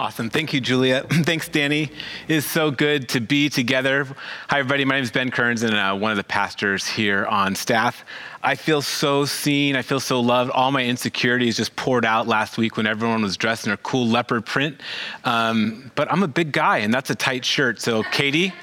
Awesome. 0.00 0.30
Thank 0.30 0.54
you, 0.54 0.62
Julia. 0.62 1.04
Thanks, 1.10 1.46
Danny. 1.50 1.82
It 2.26 2.34
is 2.34 2.46
so 2.46 2.70
good 2.70 3.06
to 3.10 3.20
be 3.20 3.50
together. 3.50 4.06
Hi, 4.48 4.60
everybody. 4.60 4.86
My 4.86 4.94
name 4.94 5.04
is 5.04 5.10
Ben 5.10 5.30
Kearns, 5.30 5.62
and 5.62 5.74
uh, 5.74 5.94
one 5.94 6.10
of 6.10 6.16
the 6.16 6.24
pastors 6.24 6.86
here 6.86 7.26
on 7.26 7.54
staff. 7.54 8.02
I 8.42 8.54
feel 8.54 8.80
so 8.80 9.26
seen. 9.26 9.76
I 9.76 9.82
feel 9.82 10.00
so 10.00 10.20
loved. 10.20 10.52
All 10.52 10.72
my 10.72 10.86
insecurities 10.86 11.58
just 11.58 11.76
poured 11.76 12.06
out 12.06 12.26
last 12.26 12.56
week 12.56 12.78
when 12.78 12.86
everyone 12.86 13.20
was 13.20 13.36
dressed 13.36 13.66
in 13.66 13.74
a 13.74 13.76
cool 13.76 14.06
leopard 14.08 14.46
print. 14.46 14.80
Um, 15.26 15.92
but 15.96 16.10
I'm 16.10 16.22
a 16.22 16.28
big 16.28 16.50
guy, 16.50 16.78
and 16.78 16.94
that's 16.94 17.10
a 17.10 17.14
tight 17.14 17.44
shirt. 17.44 17.78
So, 17.78 18.02
Katie, 18.04 18.54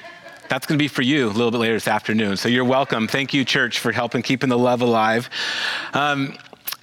that's 0.48 0.66
going 0.66 0.76
to 0.76 0.82
be 0.82 0.88
for 0.88 1.02
you 1.02 1.26
a 1.26 1.30
little 1.30 1.52
bit 1.52 1.58
later 1.58 1.74
this 1.74 1.86
afternoon. 1.86 2.36
So 2.36 2.48
you're 2.48 2.64
welcome. 2.64 3.06
Thank 3.06 3.32
you, 3.32 3.44
church, 3.44 3.78
for 3.78 3.92
helping 3.92 4.22
keeping 4.22 4.48
the 4.48 4.58
love 4.58 4.80
alive. 4.80 5.30
Um, 5.94 6.36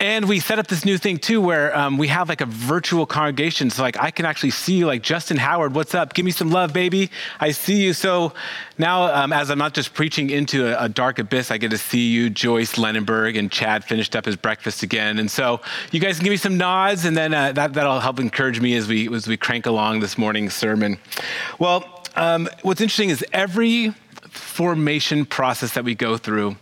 and 0.06 0.30
we 0.30 0.40
set 0.40 0.60
up 0.60 0.68
this 0.68 0.86
new 0.86 1.00
thing 1.00 1.18
too, 1.18 1.42
where 1.42 1.76
um, 1.76 1.98
we 1.98 2.10
have 2.10 2.30
like 2.30 2.42
a 2.42 2.46
virtual 2.46 3.08
congregation. 3.08 3.72
So 3.72 3.82
like 3.82 3.98
I 4.00 4.12
can 4.12 4.24
actually 4.24 4.52
see 4.52 4.86
like 4.86 5.02
Justin 5.02 5.36
Howard, 5.38 5.74
what's 5.74 5.96
up? 5.96 6.14
Give 6.14 6.24
me 6.24 6.30
some 6.30 6.52
love, 6.52 6.74
baby. 6.74 7.10
I 7.40 7.50
see 7.50 7.82
you. 7.82 7.92
So 7.94 8.32
now, 8.78 9.06
um, 9.06 9.34
as 9.34 9.50
I'm 9.50 9.58
not 9.58 9.74
just 9.74 9.96
preaching 9.96 10.30
into 10.30 10.68
a, 10.68 10.86
a, 10.86 10.90
dark 10.90 11.18
abyss, 11.18 11.50
I 11.50 11.58
get 11.58 11.72
to 11.72 11.80
see 11.80 12.12
you, 12.12 12.30
Joyce 12.30 12.76
Lenenberg, 12.76 13.36
and 13.36 13.52
Chad 13.52 13.84
finished 13.84 14.16
up 14.16 14.26
his 14.26 14.36
breakfast 14.36 14.84
again. 14.84 15.18
And 15.18 15.30
so 15.32 15.60
you 15.92 16.00
guys 16.00 16.18
can 16.18 16.26
give 16.26 16.32
me 16.32 16.38
some 16.38 16.56
nods, 16.56 17.06
and 17.06 17.18
then 17.18 17.34
uh, 17.34 17.54
that 17.54 17.74
that'll 17.74 18.00
help 18.00 18.20
encourage 18.20 18.62
me 18.62 18.76
as 18.76 18.88
we 18.88 19.12
as 19.12 19.28
we 19.28 19.38
crank 19.38 19.66
along 19.66 20.02
this 20.02 20.20
morning's 20.20 20.54
sermon. 20.54 21.00
Well, 21.58 21.84
um, 22.16 22.48
what's 22.62 22.80
interesting 22.80 23.10
is 23.10 23.26
every 23.34 23.90
formation 24.30 25.26
process 25.26 25.74
that 25.74 25.84
we 25.84 25.96
go 25.96 26.16
through 26.18 26.58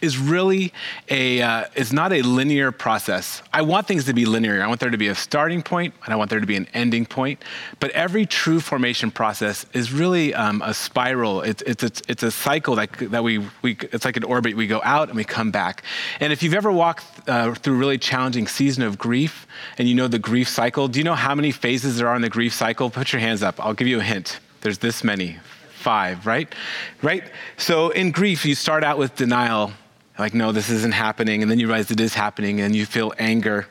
is 0.00 0.18
really 0.18 0.72
a 1.08 1.42
uh, 1.42 1.64
is 1.74 1.92
not 1.92 2.12
a 2.12 2.22
linear 2.22 2.72
process. 2.72 3.42
I 3.52 3.62
want 3.62 3.86
things 3.86 4.04
to 4.04 4.12
be 4.12 4.24
linear. 4.26 4.62
I 4.62 4.66
want 4.66 4.80
there 4.80 4.90
to 4.90 4.98
be 4.98 5.08
a 5.08 5.14
starting 5.14 5.62
point 5.62 5.94
and 6.04 6.12
I 6.12 6.16
want 6.16 6.30
there 6.30 6.40
to 6.40 6.46
be 6.46 6.56
an 6.56 6.68
ending 6.74 7.06
point. 7.06 7.42
But 7.78 7.90
every 7.92 8.26
true 8.26 8.60
formation 8.60 9.10
process 9.10 9.66
is 9.72 9.92
really 9.92 10.34
um, 10.34 10.62
a 10.64 10.74
spiral. 10.74 11.42
It's 11.42 11.62
it's 11.62 11.82
it's, 11.82 12.02
it's 12.08 12.22
a 12.22 12.30
cycle 12.30 12.74
that 12.76 12.92
that 13.10 13.24
we 13.24 13.38
we 13.62 13.76
it's 13.92 14.04
like 14.04 14.16
an 14.16 14.24
orbit. 14.24 14.56
We 14.56 14.66
go 14.66 14.80
out 14.84 15.08
and 15.08 15.16
we 15.16 15.24
come 15.24 15.50
back. 15.50 15.82
And 16.20 16.32
if 16.32 16.42
you've 16.42 16.54
ever 16.54 16.72
walked 16.72 17.04
uh, 17.28 17.54
through 17.54 17.74
a 17.74 17.78
really 17.78 17.98
challenging 17.98 18.46
season 18.46 18.82
of 18.82 18.98
grief 18.98 19.46
and 19.78 19.88
you 19.88 19.94
know 19.94 20.08
the 20.08 20.18
grief 20.18 20.48
cycle, 20.48 20.88
do 20.88 20.98
you 20.98 21.04
know 21.04 21.14
how 21.14 21.34
many 21.34 21.50
phases 21.50 21.98
there 21.98 22.08
are 22.08 22.16
in 22.16 22.22
the 22.22 22.30
grief 22.30 22.54
cycle? 22.54 22.90
Put 22.90 23.12
your 23.12 23.20
hands 23.20 23.42
up. 23.42 23.64
I'll 23.64 23.74
give 23.74 23.88
you 23.88 24.00
a 24.00 24.02
hint. 24.02 24.40
There's 24.60 24.78
this 24.78 25.02
many 25.02 25.38
five, 25.80 26.26
right? 26.26 26.54
Right? 27.02 27.24
So 27.56 27.90
in 27.90 28.10
grief, 28.10 28.44
you 28.44 28.54
start 28.54 28.84
out 28.84 28.98
with 28.98 29.16
denial 29.16 29.72
like, 30.20 30.34
no, 30.34 30.52
this 30.52 30.70
isn't 30.70 30.92
happening. 30.92 31.42
And 31.42 31.50
then 31.50 31.58
you 31.58 31.66
realize 31.66 31.90
it 31.90 32.00
is 32.00 32.14
happening, 32.14 32.60
and 32.60 32.74
you 32.74 32.86
feel 32.86 33.12
anger. 33.18 33.66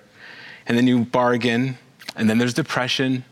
And 0.67 0.77
then 0.77 0.85
you 0.87 1.05
bargain, 1.05 1.77
and 2.15 2.29
then 2.29 2.37
there's 2.37 2.53
depression, 2.53 3.23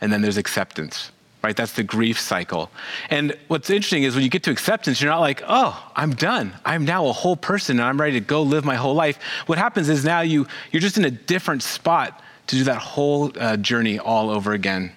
and 0.00 0.12
then 0.12 0.22
there's 0.22 0.36
acceptance, 0.36 1.10
right? 1.42 1.56
That's 1.56 1.72
the 1.72 1.82
grief 1.82 2.18
cycle. 2.18 2.70
And 3.10 3.36
what's 3.48 3.68
interesting 3.68 4.04
is 4.04 4.14
when 4.14 4.24
you 4.24 4.30
get 4.30 4.44
to 4.44 4.50
acceptance, 4.50 5.00
you're 5.00 5.10
not 5.10 5.20
like, 5.20 5.42
oh, 5.46 5.90
I'm 5.94 6.14
done. 6.14 6.54
I'm 6.64 6.84
now 6.84 7.06
a 7.06 7.12
whole 7.12 7.36
person, 7.36 7.78
and 7.78 7.86
I'm 7.86 8.00
ready 8.00 8.18
to 8.18 8.24
go 8.24 8.42
live 8.42 8.64
my 8.64 8.76
whole 8.76 8.94
life. 8.94 9.18
What 9.46 9.58
happens 9.58 9.88
is 9.88 10.04
now 10.04 10.20
you, 10.20 10.46
you're 10.70 10.80
just 10.80 10.96
in 10.96 11.04
a 11.04 11.10
different 11.10 11.62
spot 11.62 12.22
to 12.46 12.56
do 12.56 12.64
that 12.64 12.78
whole 12.78 13.32
uh, 13.38 13.56
journey 13.58 13.98
all 13.98 14.30
over 14.30 14.52
again, 14.52 14.92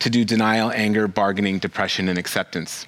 to 0.00 0.10
do 0.10 0.24
denial, 0.24 0.72
anger, 0.72 1.06
bargaining, 1.06 1.58
depression, 1.58 2.08
and 2.08 2.18
acceptance. 2.18 2.86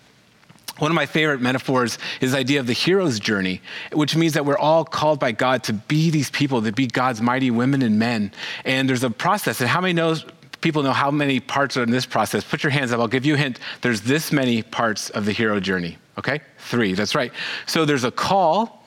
One 0.78 0.90
of 0.90 0.94
my 0.96 1.06
favorite 1.06 1.40
metaphors 1.40 1.98
is 2.20 2.32
the 2.32 2.38
idea 2.38 2.58
of 2.58 2.66
the 2.66 2.72
hero's 2.72 3.20
journey, 3.20 3.60
which 3.92 4.16
means 4.16 4.32
that 4.34 4.44
we're 4.44 4.58
all 4.58 4.84
called 4.84 5.20
by 5.20 5.30
God 5.30 5.62
to 5.64 5.72
be 5.72 6.10
these 6.10 6.30
people, 6.30 6.62
to 6.62 6.72
be 6.72 6.88
God's 6.88 7.20
mighty 7.20 7.50
women 7.50 7.80
and 7.82 7.98
men. 7.98 8.32
And 8.64 8.88
there's 8.88 9.04
a 9.04 9.10
process. 9.10 9.60
And 9.60 9.70
how 9.70 9.80
many 9.80 9.92
knows, 9.92 10.24
people 10.60 10.82
know 10.82 10.92
how 10.92 11.12
many 11.12 11.38
parts 11.38 11.76
are 11.76 11.84
in 11.84 11.90
this 11.90 12.06
process? 12.06 12.42
Put 12.42 12.64
your 12.64 12.70
hands 12.70 12.90
up. 12.92 12.98
I'll 12.98 13.06
give 13.06 13.24
you 13.24 13.34
a 13.34 13.38
hint. 13.38 13.60
There's 13.82 14.00
this 14.00 14.32
many 14.32 14.62
parts 14.62 15.10
of 15.10 15.26
the 15.26 15.32
hero 15.32 15.60
journey. 15.60 15.96
Okay? 16.18 16.40
Three. 16.58 16.94
That's 16.94 17.14
right. 17.14 17.32
So 17.66 17.84
there's 17.84 18.04
a 18.04 18.10
call, 18.10 18.84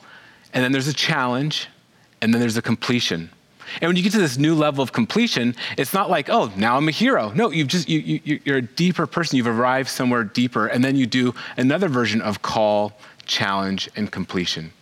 and 0.52 0.62
then 0.62 0.72
there's 0.72 0.88
a 0.88 0.94
challenge, 0.94 1.68
and 2.20 2.34
then 2.34 2.40
there's 2.40 2.58
a 2.58 2.62
completion. 2.62 3.30
And 3.80 3.88
when 3.88 3.96
you 3.96 4.02
get 4.02 4.12
to 4.12 4.18
this 4.18 4.38
new 4.38 4.54
level 4.54 4.82
of 4.82 4.92
completion, 4.92 5.54
it's 5.76 5.92
not 5.92 6.10
like, 6.10 6.28
oh, 6.28 6.52
now 6.56 6.76
I'm 6.76 6.88
a 6.88 6.92
hero. 6.92 7.30
No, 7.30 7.50
you've 7.50 7.68
just, 7.68 7.88
you, 7.88 8.20
you, 8.24 8.40
you're 8.44 8.58
a 8.58 8.62
deeper 8.62 9.06
person. 9.06 9.36
You've 9.36 9.46
arrived 9.46 9.88
somewhere 9.88 10.24
deeper. 10.24 10.66
And 10.66 10.84
then 10.84 10.96
you 10.96 11.06
do 11.06 11.34
another 11.56 11.88
version 11.88 12.20
of 12.20 12.42
call, 12.42 12.98
challenge, 13.26 13.88
and 13.96 14.10
completion. 14.10 14.72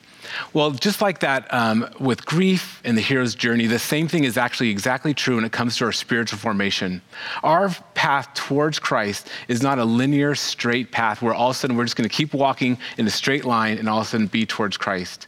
Well, 0.52 0.70
just 0.70 1.00
like 1.00 1.20
that, 1.20 1.52
um, 1.52 1.88
with 2.00 2.24
grief 2.24 2.80
and 2.84 2.96
the 2.96 3.02
hero's 3.02 3.34
journey, 3.34 3.66
the 3.66 3.78
same 3.78 4.08
thing 4.08 4.24
is 4.24 4.36
actually 4.36 4.70
exactly 4.70 5.14
true 5.14 5.36
when 5.36 5.44
it 5.44 5.52
comes 5.52 5.76
to 5.78 5.84
our 5.84 5.92
spiritual 5.92 6.38
formation. 6.38 7.02
Our 7.42 7.70
path 7.94 8.32
towards 8.34 8.78
Christ 8.78 9.28
is 9.48 9.62
not 9.62 9.78
a 9.78 9.84
linear, 9.84 10.34
straight 10.34 10.92
path 10.92 11.22
where 11.22 11.34
all 11.34 11.50
of 11.50 11.56
a 11.56 11.58
sudden 11.58 11.76
we're 11.76 11.84
just 11.84 11.96
going 11.96 12.08
to 12.08 12.14
keep 12.14 12.34
walking 12.34 12.78
in 12.98 13.06
a 13.06 13.10
straight 13.10 13.44
line 13.44 13.78
and 13.78 13.88
all 13.88 14.00
of 14.00 14.06
a 14.06 14.08
sudden 14.08 14.26
be 14.26 14.46
towards 14.46 14.76
Christ. 14.76 15.26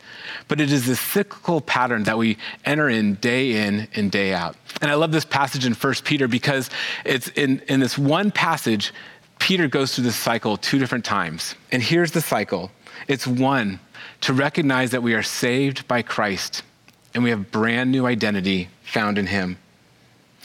But 0.49 0.61
it 0.61 0.73
is 0.73 0.87
this 0.87 1.01
cyclical 1.01 1.61
pattern 1.61 2.05
that 2.05 2.19
we 2.19 2.39
enter 2.65 2.89
in 2.89 3.15
day 3.15 3.67
in 3.67 3.89
and 3.95 4.11
day 4.11 4.35
out. 4.35 4.57
And 4.81 4.91
I 4.91 4.95
love 4.95 5.13
this 5.13 5.25
passage 5.25 5.67
in 5.67 5.75
1 5.75 5.95
Peter 6.05 6.29
because 6.29 6.71
it's 7.05 7.29
in, 7.29 7.61
in 7.69 7.81
this 7.81 7.99
one 7.99 8.31
passage, 8.31 8.93
Peter 9.39 9.69
goes 9.69 9.95
through 9.95 10.05
this 10.05 10.17
cycle 10.17 10.57
two 10.57 10.79
different 10.79 11.05
times. 11.05 11.55
And 11.73 11.83
here's 11.83 12.13
the 12.13 12.21
cycle 12.21 12.71
it's 13.07 13.27
one, 13.27 13.81
to 14.23 14.33
recognize 14.33 14.91
that 14.91 15.03
we 15.03 15.15
are 15.15 15.23
saved 15.23 15.87
by 15.87 16.03
Christ 16.03 16.63
and 17.15 17.25
we 17.25 17.31
have 17.31 17.51
brand 17.51 17.91
new 17.91 18.07
identity 18.07 18.69
found 18.83 19.19
in 19.19 19.27
Him. 19.27 19.59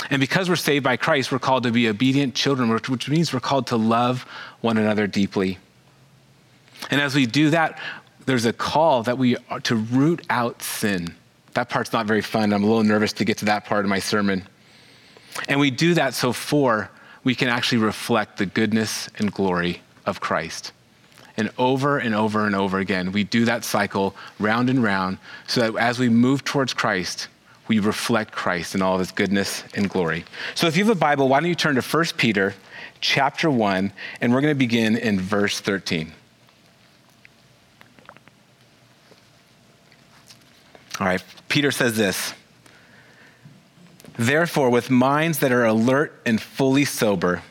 And 0.09 0.19
because 0.19 0.50
we're 0.50 0.56
saved 0.56 0.84
by 0.84 0.97
Christ, 0.97 1.31
we're 1.31 1.40
called 1.40 1.64
to 1.64 1.72
be 1.72 1.88
obedient 1.88 2.36
children, 2.36 2.69
which 2.69 3.09
means 3.09 3.34
we're 3.34 3.40
called 3.40 3.68
to 3.68 3.78
love 3.78 4.25
one 4.62 4.78
another 4.78 5.08
deeply. 5.08 5.58
And 6.90 7.00
as 7.00 7.16
we 7.16 7.25
do 7.25 7.50
that, 7.52 7.80
there's 8.25 8.46
a 8.46 8.53
call 8.53 9.03
that 9.03 9.18
we 9.18 9.38
are 9.50 9.59
to 9.62 9.75
root 9.75 10.25
out 10.30 10.62
sin. 10.62 11.14
That 11.53 11.70
part's 11.70 11.94
not 11.94 12.06
very 12.06 12.22
fun. 12.22 12.53
I'm 12.53 12.64
a 12.64 12.68
little 12.68 12.84
nervous 12.84 13.14
to 13.14 13.25
get 13.25 13.38
to 13.40 13.46
that 13.46 13.66
part 13.66 13.85
of 13.85 13.90
my 13.90 14.00
sermon. 14.00 14.47
And 15.47 15.59
we 15.59 15.72
do 15.72 15.94
that 15.94 16.14
so 16.14 16.34
for 16.34 16.90
we 17.24 17.35
can 17.35 17.50
actually 17.50 17.80
reflect 17.80 18.38
the 18.38 18.46
goodness 18.46 19.09
and 19.18 19.31
glory 19.31 19.81
of 20.06 20.20
Christ. 20.20 20.74
And 21.35 21.51
over 21.57 21.97
and 21.97 22.13
over 22.13 22.45
and 22.45 22.55
over 22.55 22.79
again, 22.79 23.11
we 23.11 23.23
do 23.23 23.45
that 23.45 23.63
cycle 23.63 24.16
round 24.39 24.69
and 24.69 24.83
round 24.83 25.17
so 25.47 25.61
that 25.61 25.79
as 25.79 25.97
we 25.97 26.09
move 26.09 26.44
towards 26.44 26.73
Christ, 26.73 27.27
we 27.67 27.79
reflect 27.79 28.31
Christ 28.31 28.75
in 28.75 28.81
all 28.81 28.94
of 28.94 28.99
his 28.99 29.11
goodness 29.11 29.63
and 29.73 29.89
glory. 29.89 30.25
So 30.53 30.67
if 30.67 30.77
you 30.77 30.85
have 30.85 30.95
a 30.95 30.99
Bible, 30.99 31.27
why 31.29 31.39
don't 31.39 31.49
you 31.49 31.55
turn 31.55 31.75
to 31.75 31.81
1 31.81 32.05
Peter 32.17 32.53
chapter 32.99 33.49
1, 33.49 33.91
and 34.22 34.33
we're 34.33 34.41
going 34.41 34.53
to 34.53 34.57
begin 34.57 34.95
in 34.95 35.19
verse 35.19 35.59
13. 35.59 36.11
All 40.99 41.07
right, 41.07 41.23
Peter 41.49 41.72
says 41.72 41.97
this 41.97 42.33
Therefore, 44.17 44.69
with 44.69 44.89
minds 44.89 45.39
that 45.39 45.51
are 45.51 45.66
alert 45.66 46.22
and 46.25 46.41
fully 46.41 46.85
sober, 46.85 47.41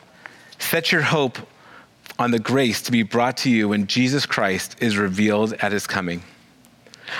set 0.57 0.91
your 0.91 1.01
hope 1.01 1.37
on 2.19 2.31
the 2.31 2.39
grace 2.39 2.81
to 2.83 2.91
be 2.91 3.03
brought 3.03 3.37
to 3.37 3.49
you 3.49 3.69
when 3.69 3.87
Jesus 3.87 4.25
Christ 4.25 4.75
is 4.79 4.97
revealed 4.97 5.53
at 5.53 5.71
his 5.71 5.87
coming. 5.87 6.23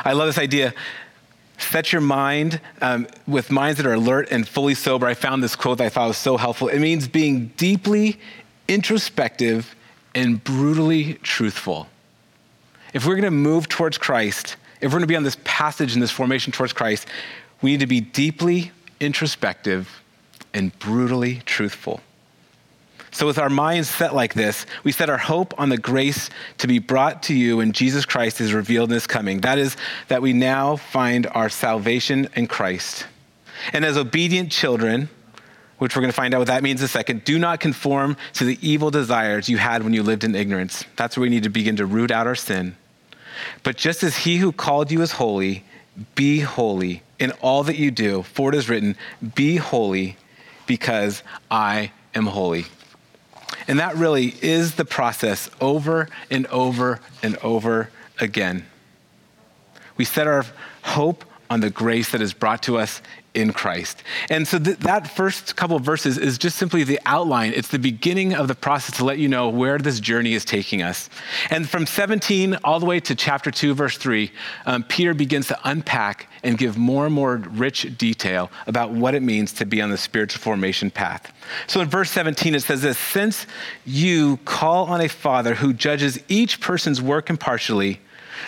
I 0.06 0.14
love 0.14 0.28
this 0.28 0.38
idea. 0.38 0.74
Set 1.58 1.92
your 1.92 2.02
mind 2.02 2.60
um, 2.82 3.08
with 3.28 3.52
minds 3.52 3.78
that 3.78 3.86
are 3.86 3.94
alert 3.94 4.30
and 4.32 4.48
fully 4.48 4.76
sober. 4.76 5.06
I 5.06 5.14
found 5.14 5.44
this 5.44 5.56
quote 5.56 5.78
that 5.78 5.86
I 5.86 5.90
thought 5.90 6.08
was 6.08 6.18
so 6.18 6.38
helpful. 6.38 6.68
It 6.68 6.80
means 6.80 7.08
being 7.08 7.48
deeply 7.58 8.20
introspective 8.68 9.76
and 10.16 10.44
brutally 10.44 11.16
truthful. 11.16 11.88
If 12.94 13.06
we're 13.06 13.16
going 13.16 13.24
to 13.24 13.32
move 13.32 13.70
towards 13.70 13.98
Christ, 13.98 14.56
if 14.82 14.92
we're 14.92 15.00
going 15.00 15.02
to 15.02 15.08
be 15.08 15.16
on 15.16 15.24
this 15.24 15.38
passage 15.44 15.94
and 15.94 16.02
this 16.02 16.12
formation 16.12 16.52
towards 16.52 16.74
Christ, 16.74 17.08
we 17.62 17.72
need 17.72 17.80
to 17.80 17.88
be 17.88 18.02
deeply 18.02 18.72
introspective 19.00 20.02
and 20.54 20.78
brutally 20.80 21.42
truthful. 21.46 22.02
So, 23.14 23.28
with 23.28 23.38
our 23.38 23.50
minds 23.50 23.90
set 23.90 24.16
like 24.16 24.34
this, 24.34 24.66
we 24.84 24.92
set 24.92 25.08
our 25.08 25.20
hope 25.20 25.54
on 25.60 25.70
the 25.70 25.78
grace 25.78 26.32
to 26.58 26.68
be 26.68 26.80
brought 26.80 27.24
to 27.24 27.36
you 27.36 27.58
when 27.58 27.72
Jesus 27.72 28.06
Christ 28.06 28.42
is 28.42 28.54
revealed 28.54 28.90
in 28.90 28.96
his 28.96 29.06
coming. 29.06 29.42
That 29.42 29.60
is, 29.60 29.78
that 30.08 30.24
we 30.24 30.34
now 30.34 30.78
find 30.78 31.28
our 31.28 31.48
salvation 31.48 32.28
in 32.36 32.48
Christ. 32.48 33.06
And 33.72 33.86
as 33.86 33.98
obedient 33.98 34.52
children, 34.52 35.10
which 35.78 35.96
we're 35.96 36.02
going 36.02 36.12
to 36.12 36.16
find 36.16 36.34
out 36.34 36.40
what 36.40 36.48
that 36.48 36.64
means 36.64 36.82
in 36.82 36.86
a 36.86 36.90
second, 36.90 37.24
do 37.24 37.38
not 37.38 37.60
conform 37.60 38.18
to 38.34 38.46
the 38.46 38.58
evil 38.68 38.90
desires 38.90 39.48
you 39.48 39.58
had 39.58 39.84
when 39.84 39.94
you 39.94 40.02
lived 40.02 40.24
in 40.24 40.34
ignorance. 40.34 40.84
That's 40.96 41.16
where 41.16 41.22
we 41.22 41.30
need 41.30 41.44
to 41.44 41.50
begin 41.50 41.76
to 41.76 41.86
root 41.86 42.10
out 42.10 42.26
our 42.26 42.36
sin. 42.36 42.76
But 43.62 43.78
just 43.78 44.02
as 44.02 44.18
he 44.18 44.38
who 44.38 44.52
called 44.52 44.92
you 44.92 45.04
is 45.04 45.12
holy, 45.12 45.64
be 46.16 46.40
holy 46.40 47.04
in 47.20 47.32
all 47.42 47.64
that 47.64 47.76
you 47.76 47.92
do, 47.92 48.24
for 48.24 48.50
it 48.50 48.56
is 48.56 48.70
written, 48.70 48.96
Be 49.36 49.58
holy 49.58 50.18
because 50.66 51.22
I 51.52 51.92
am 52.16 52.26
holy. 52.26 52.66
And 53.68 53.80
that 53.80 53.96
really 53.96 54.36
is 54.42 54.76
the 54.76 54.86
process 54.86 55.50
over 55.62 56.10
and 56.30 56.46
over 56.48 57.00
and 57.22 57.38
over 57.38 57.90
again. 58.20 58.66
We 59.98 60.06
set 60.06 60.28
our 60.28 60.46
hope 60.84 61.26
on 61.50 61.60
the 61.60 61.70
grace 61.70 62.12
that 62.12 62.22
is 62.22 62.34
brought 62.34 62.64
to 62.64 62.78
us 62.78 63.02
in 63.34 63.54
Christ. 63.54 64.04
And 64.30 64.48
so 64.48 64.60
th- 64.60 64.78
that 64.80 65.08
first 65.08 65.56
couple 65.56 65.76
of 65.76 65.84
verses 65.84 66.18
is 66.18 66.38
just 66.38 66.58
simply 66.58 66.84
the 66.84 67.00
outline. 67.06 67.54
It's 67.56 67.68
the 67.68 67.80
beginning 67.80 68.34
of 68.34 68.48
the 68.48 68.56
process 68.56 68.98
to 68.98 69.06
let 69.06 69.18
you 69.18 69.28
know 69.28 69.50
where 69.50 69.78
this 69.78 70.00
journey 70.00 70.34
is 70.34 70.46
taking 70.46 70.82
us. 70.82 71.10
And 71.50 71.68
from 71.68 71.86
17 71.86 72.58
all 72.64 72.80
the 72.80 72.86
way 72.86 73.00
to 73.02 73.16
chapter 73.16 73.52
2, 73.52 73.74
verse 73.74 73.98
3, 73.98 74.32
um, 74.66 74.84
Peter 74.84 75.14
begins 75.14 75.48
to 75.48 75.60
unpack 75.64 76.28
and 76.44 76.58
give 76.58 76.78
more 76.78 77.06
and 77.06 77.14
more 77.14 77.38
rich 77.38 77.98
detail 77.98 78.52
about 78.68 78.92
what 78.92 79.16
it 79.16 79.22
means 79.22 79.54
to 79.54 79.66
be 79.66 79.82
on 79.82 79.90
the 79.90 79.98
spiritual 79.98 80.42
formation 80.42 80.92
path. 80.92 81.34
So 81.68 81.82
in 81.82 81.90
verse 81.90 82.12
17, 82.12 82.56
it 82.56 82.62
says 82.62 82.82
this 82.82 82.98
Since 82.98 83.48
you 83.86 84.38
call 84.46 84.86
on 84.86 85.02
a 85.02 85.10
father 85.10 85.56
who 85.56 85.74
judges 85.74 86.20
each 86.28 86.60
person's 86.60 87.02
work 87.02 87.30
impartially, 87.30 88.02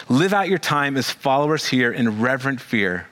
live 0.09 0.33
out 0.33 0.50
your 0.50 0.59
time 0.59 0.97
as 0.97 1.09
followers 1.09 1.68
here 1.68 1.92
in 1.92 2.21
reverent 2.21 2.59
fear 2.59 3.07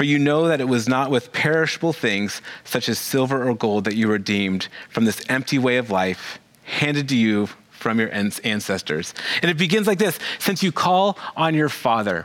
for 0.00 0.04
you 0.04 0.18
know 0.18 0.48
that 0.48 0.62
it 0.62 0.68
was 0.68 0.88
not 0.88 1.10
with 1.10 1.30
perishable 1.30 1.92
things, 1.92 2.40
such 2.64 2.88
as 2.88 2.98
silver 2.98 3.46
or 3.46 3.54
gold, 3.54 3.84
that 3.84 3.96
you 3.96 4.06
were 4.06 4.14
redeemed 4.14 4.66
from 4.88 5.04
this 5.04 5.20
empty 5.28 5.58
way 5.58 5.76
of 5.76 5.90
life 5.90 6.38
handed 6.64 7.06
to 7.10 7.16
you 7.16 7.48
from 7.70 8.00
your 8.00 8.08
ancestors. 8.14 9.12
And 9.42 9.50
it 9.50 9.58
begins 9.58 9.86
like 9.86 9.98
this 9.98 10.18
since 10.38 10.62
you 10.62 10.72
call 10.72 11.18
on 11.36 11.54
your 11.54 11.68
Father. 11.68 12.24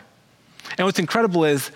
And 0.77 0.85
what's 0.85 0.99
incredible 0.99 1.45
is 1.45 1.71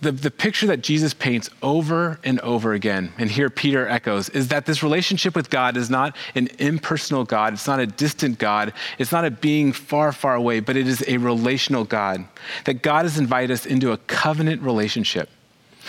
the, 0.00 0.12
the 0.12 0.30
picture 0.30 0.66
that 0.68 0.80
Jesus 0.80 1.12
paints 1.12 1.50
over 1.62 2.18
and 2.24 2.40
over 2.40 2.72
again, 2.72 3.12
and 3.18 3.30
here 3.30 3.50
Peter 3.50 3.86
echoes, 3.86 4.30
is 4.30 4.48
that 4.48 4.64
this 4.64 4.82
relationship 4.82 5.34
with 5.34 5.50
God 5.50 5.76
is 5.76 5.90
not 5.90 6.16
an 6.34 6.48
impersonal 6.58 7.24
God. 7.24 7.52
It's 7.52 7.66
not 7.66 7.80
a 7.80 7.86
distant 7.86 8.38
God. 8.38 8.72
It's 8.98 9.12
not 9.12 9.26
a 9.26 9.30
being 9.30 9.72
far, 9.72 10.12
far 10.12 10.34
away, 10.34 10.60
but 10.60 10.76
it 10.76 10.86
is 10.86 11.04
a 11.06 11.18
relational 11.18 11.84
God. 11.84 12.24
That 12.64 12.82
God 12.82 13.04
has 13.04 13.18
invited 13.18 13.50
us 13.50 13.66
into 13.66 13.92
a 13.92 13.98
covenant 13.98 14.62
relationship. 14.62 15.28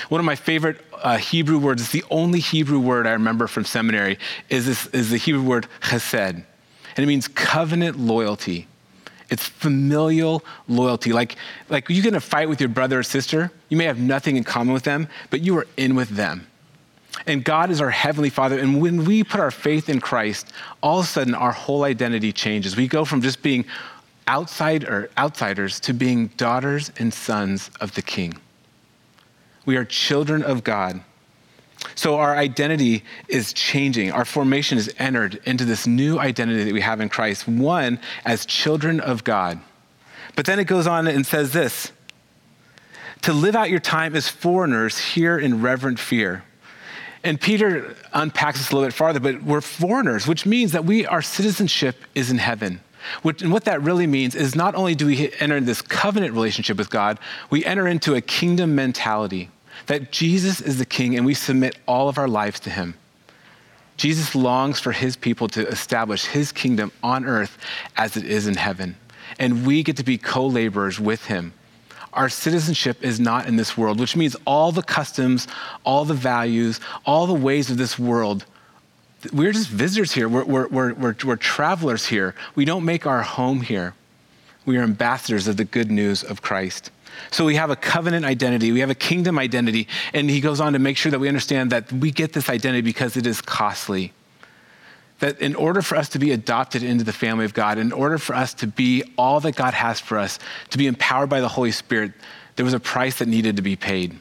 One 0.09 0.19
of 0.19 0.25
my 0.25 0.35
favorite 0.35 0.83
uh, 0.93 1.17
Hebrew 1.17 1.57
words, 1.57 1.81
it's 1.81 1.91
the 1.91 2.03
only 2.09 2.39
Hebrew 2.39 2.79
word 2.79 3.07
I 3.07 3.11
remember 3.11 3.47
from 3.47 3.65
seminary, 3.65 4.19
is, 4.49 4.65
this, 4.65 4.87
is 4.87 5.09
the 5.09 5.17
Hebrew 5.17 5.43
word 5.43 5.67
chesed. 5.81 6.33
And 6.33 6.45
it 6.97 7.05
means 7.05 7.29
covenant 7.29 7.97
loyalty. 7.97 8.67
It's 9.31 9.47
familial 9.47 10.43
loyalty. 10.67 11.13
Like, 11.13 11.37
like 11.69 11.89
you 11.89 12.03
get 12.03 12.09
in 12.09 12.15
a 12.15 12.19
fight 12.19 12.49
with 12.49 12.59
your 12.59 12.69
brother 12.69 12.99
or 12.99 13.03
sister, 13.03 13.51
you 13.69 13.77
may 13.77 13.85
have 13.85 13.97
nothing 13.97 14.35
in 14.35 14.43
common 14.43 14.73
with 14.73 14.83
them, 14.83 15.07
but 15.31 15.41
you 15.41 15.57
are 15.57 15.65
in 15.77 15.95
with 15.95 16.09
them. 16.09 16.45
And 17.25 17.43
God 17.43 17.71
is 17.71 17.81
our 17.81 17.89
Heavenly 17.89 18.29
Father. 18.29 18.59
And 18.59 18.81
when 18.81 19.05
we 19.05 19.23
put 19.23 19.39
our 19.39 19.51
faith 19.51 19.89
in 19.89 19.99
Christ, 19.99 20.51
all 20.83 20.99
of 20.99 21.05
a 21.05 21.07
sudden 21.07 21.33
our 21.33 21.51
whole 21.51 21.83
identity 21.83 22.31
changes. 22.31 22.75
We 22.75 22.87
go 22.87 23.05
from 23.05 23.21
just 23.21 23.41
being 23.41 23.65
outside 24.27 24.83
or 24.83 25.09
outsiders 25.17 25.79
to 25.81 25.93
being 25.93 26.27
daughters 26.37 26.91
and 26.99 27.13
sons 27.13 27.71
of 27.79 27.95
the 27.95 28.01
King. 28.01 28.37
We 29.65 29.77
are 29.77 29.85
children 29.85 30.43
of 30.43 30.63
God. 30.63 31.01
So 31.95 32.17
our 32.17 32.35
identity 32.35 33.03
is 33.27 33.53
changing. 33.53 34.11
Our 34.11 34.25
formation 34.25 34.77
is 34.77 34.93
entered 34.97 35.41
into 35.45 35.65
this 35.65 35.87
new 35.87 36.19
identity 36.19 36.63
that 36.63 36.73
we 36.73 36.81
have 36.81 37.01
in 37.01 37.09
Christ, 37.09 37.47
one 37.47 37.99
as 38.25 38.45
children 38.45 38.99
of 38.99 39.23
God. 39.23 39.59
But 40.35 40.45
then 40.45 40.59
it 40.59 40.65
goes 40.65 40.87
on 40.87 41.07
and 41.07 41.25
says 41.25 41.53
this 41.53 41.91
to 43.23 43.33
live 43.33 43.55
out 43.55 43.69
your 43.69 43.79
time 43.79 44.15
as 44.15 44.27
foreigners 44.27 44.97
here 44.97 45.37
in 45.37 45.61
reverent 45.61 45.99
fear. 45.99 46.43
And 47.23 47.39
Peter 47.39 47.95
unpacks 48.13 48.57
this 48.57 48.71
a 48.71 48.75
little 48.75 48.87
bit 48.87 48.95
farther, 48.95 49.19
but 49.19 49.43
we're 49.43 49.61
foreigners, 49.61 50.25
which 50.25 50.45
means 50.45 50.71
that 50.71 50.85
we, 50.85 51.05
our 51.05 51.21
citizenship 51.21 51.95
is 52.15 52.31
in 52.31 52.39
heaven. 52.39 52.81
And 53.23 53.51
what 53.51 53.65
that 53.65 53.81
really 53.81 54.07
means 54.07 54.33
is 54.33 54.55
not 54.55 54.73
only 54.73 54.95
do 54.95 55.05
we 55.05 55.31
enter 55.39 55.59
this 55.59 55.81
covenant 55.81 56.33
relationship 56.33 56.77
with 56.77 56.89
God, 56.89 57.19
we 57.49 57.63
enter 57.63 57.87
into 57.87 58.15
a 58.15 58.21
kingdom 58.21 58.73
mentality 58.73 59.49
that 59.87 60.11
Jesus 60.11 60.61
is 60.61 60.77
the 60.77 60.85
king 60.85 61.15
and 61.15 61.25
we 61.25 61.33
submit 61.33 61.77
all 61.87 62.09
of 62.09 62.17
our 62.17 62.27
lives 62.27 62.59
to 62.61 62.69
him. 62.69 62.95
Jesus 63.97 64.33
longs 64.33 64.79
for 64.79 64.91
his 64.91 65.15
people 65.15 65.47
to 65.49 65.67
establish 65.67 66.25
his 66.25 66.51
kingdom 66.51 66.91
on 67.03 67.25
earth 67.25 67.57
as 67.97 68.17
it 68.17 68.25
is 68.25 68.47
in 68.47 68.55
heaven. 68.55 68.95
And 69.39 69.65
we 69.65 69.83
get 69.83 69.97
to 69.97 70.03
be 70.03 70.17
co 70.17 70.47
laborers 70.47 70.99
with 70.99 71.25
him. 71.25 71.53
Our 72.13 72.27
citizenship 72.27 73.03
is 73.03 73.19
not 73.19 73.47
in 73.47 73.55
this 73.55 73.77
world, 73.77 73.99
which 73.99 74.15
means 74.15 74.35
all 74.45 74.71
the 74.71 74.81
customs, 74.81 75.47
all 75.83 76.03
the 76.03 76.13
values, 76.13 76.79
all 77.05 77.25
the 77.27 77.33
ways 77.33 77.69
of 77.69 77.77
this 77.77 77.97
world, 77.97 78.45
we're 79.33 79.51
just 79.51 79.69
visitors 79.69 80.11
here. 80.11 80.27
We're, 80.27 80.43
we're, 80.45 80.67
we're, 80.67 80.93
we're, 80.93 81.15
we're 81.23 81.35
travelers 81.35 82.07
here. 82.07 82.33
We 82.55 82.65
don't 82.65 82.85
make 82.85 83.05
our 83.05 83.21
home 83.21 83.61
here. 83.61 83.93
We 84.65 84.77
are 84.77 84.83
ambassadors 84.83 85.47
of 85.47 85.57
the 85.57 85.63
good 85.63 85.91
news 85.91 86.23
of 86.23 86.41
Christ. 86.41 86.91
So 87.31 87.45
we 87.45 87.55
have 87.55 87.69
a 87.69 87.75
covenant 87.75 88.25
identity, 88.25 88.71
we 88.71 88.79
have 88.81 88.89
a 88.89 88.95
kingdom 88.95 89.39
identity, 89.39 89.87
and 90.13 90.29
he 90.29 90.41
goes 90.41 90.59
on 90.59 90.73
to 90.73 90.79
make 90.79 90.97
sure 90.97 91.11
that 91.11 91.19
we 91.19 91.27
understand 91.27 91.71
that 91.71 91.91
we 91.91 92.11
get 92.11 92.33
this 92.33 92.49
identity 92.49 92.81
because 92.81 93.17
it 93.17 93.25
is 93.25 93.41
costly. 93.41 94.13
That 95.19 95.39
in 95.39 95.55
order 95.55 95.81
for 95.81 95.95
us 95.97 96.09
to 96.09 96.19
be 96.19 96.31
adopted 96.31 96.83
into 96.83 97.03
the 97.03 97.13
family 97.13 97.45
of 97.45 97.53
God, 97.53 97.77
in 97.77 97.91
order 97.91 98.17
for 98.17 98.35
us 98.35 98.53
to 98.55 98.67
be 98.67 99.03
all 99.17 99.39
that 99.41 99.55
God 99.55 99.73
has 99.73 99.99
for 99.99 100.17
us, 100.17 100.39
to 100.71 100.77
be 100.77 100.87
empowered 100.87 101.29
by 101.29 101.41
the 101.41 101.47
Holy 101.47 101.71
Spirit, 101.71 102.13
there 102.55 102.65
was 102.65 102.73
a 102.73 102.79
price 102.79 103.19
that 103.19 103.27
needed 103.27 103.55
to 103.57 103.61
be 103.61 103.75
paid 103.75 104.19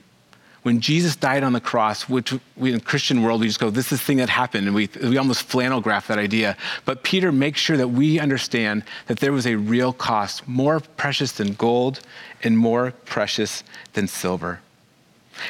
when 0.63 0.81
Jesus 0.81 1.17
died 1.17 1.43
on 1.43 1.53
the 1.53 1.61
cross, 1.61 2.09
which 2.09 2.35
we 2.57 2.73
in 2.73 2.79
the 2.79 2.85
Christian 2.85 3.23
world, 3.23 3.41
we 3.41 3.47
just 3.47 3.61
go, 3.61 3.71
this 3.71 3.93
is 3.93 3.99
the 3.99 4.05
thing 4.05 4.19
that 4.19 4.29
happened, 4.29 4.67
and 4.67 4.75
we, 4.75 4.91
we 5.03 5.17
almost 5.17 5.45
flannel 5.45 5.81
graph 5.81 6.09
that 6.09 6.19
idea. 6.19 6.57
But 6.85 7.03
Peter 7.03 7.33
makes 7.33 7.61
sure 7.61 7.77
that 7.79 7.89
we 7.89 8.19
understand 8.19 8.85
that 9.07 9.21
there 9.21 9.33
was 9.33 9.47
a 9.47 9.57
real 9.57 9.93
cost, 9.93 10.47
more 10.47 10.81
precious 10.81 11.33
than 11.33 11.55
gold 11.55 12.01
and 12.43 12.59
more 12.59 12.93
precious 13.07 13.65
than 13.95 14.07
silver. 14.07 14.61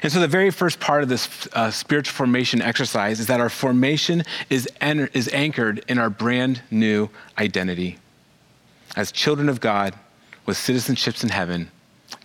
And 0.02 0.12
so 0.12 0.20
the 0.20 0.28
very 0.28 0.50
first 0.50 0.78
part 0.78 1.02
of 1.02 1.08
this 1.08 1.48
uh, 1.52 1.72
spiritual 1.72 2.14
formation 2.14 2.62
exercise 2.62 3.18
is 3.18 3.26
that 3.26 3.40
our 3.40 3.48
formation 3.48 4.22
is, 4.48 4.68
en- 4.80 5.08
is 5.12 5.28
anchored 5.32 5.84
in 5.88 5.98
our 5.98 6.10
brand 6.10 6.62
new 6.70 7.08
identity 7.36 7.98
as 8.96 9.10
children 9.10 9.48
of 9.48 9.60
God 9.60 9.94
with 10.46 10.56
citizenships 10.56 11.24
in 11.24 11.30
heaven 11.30 11.70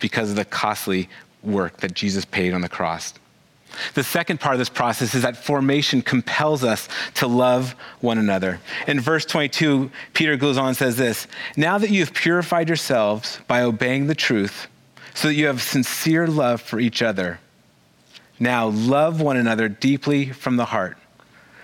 because 0.00 0.30
of 0.30 0.36
the 0.36 0.44
costly 0.44 1.08
work 1.46 1.78
that 1.78 1.94
Jesus 1.94 2.24
paid 2.24 2.52
on 2.52 2.60
the 2.60 2.68
cross. 2.68 3.14
The 3.94 4.04
second 4.04 4.40
part 4.40 4.54
of 4.54 4.58
this 4.58 4.68
process 4.68 5.14
is 5.14 5.22
that 5.22 5.36
formation 5.36 6.02
compels 6.02 6.64
us 6.64 6.88
to 7.14 7.26
love 7.26 7.72
one 8.00 8.18
another. 8.18 8.60
In 8.86 9.00
verse 9.00 9.24
22, 9.24 9.90
Peter 10.14 10.36
goes 10.36 10.56
on 10.56 10.68
and 10.68 10.76
says 10.76 10.96
this 10.96 11.26
Now 11.56 11.78
that 11.78 11.90
you 11.90 12.00
have 12.00 12.14
purified 12.14 12.68
yourselves 12.68 13.40
by 13.46 13.62
obeying 13.62 14.06
the 14.06 14.14
truth, 14.14 14.68
so 15.14 15.28
that 15.28 15.34
you 15.34 15.46
have 15.46 15.62
sincere 15.62 16.26
love 16.26 16.60
for 16.60 16.78
each 16.78 17.02
other, 17.02 17.38
now 18.38 18.68
love 18.68 19.20
one 19.20 19.36
another 19.36 19.68
deeply 19.68 20.30
from 20.30 20.56
the 20.56 20.66
heart. 20.66 20.98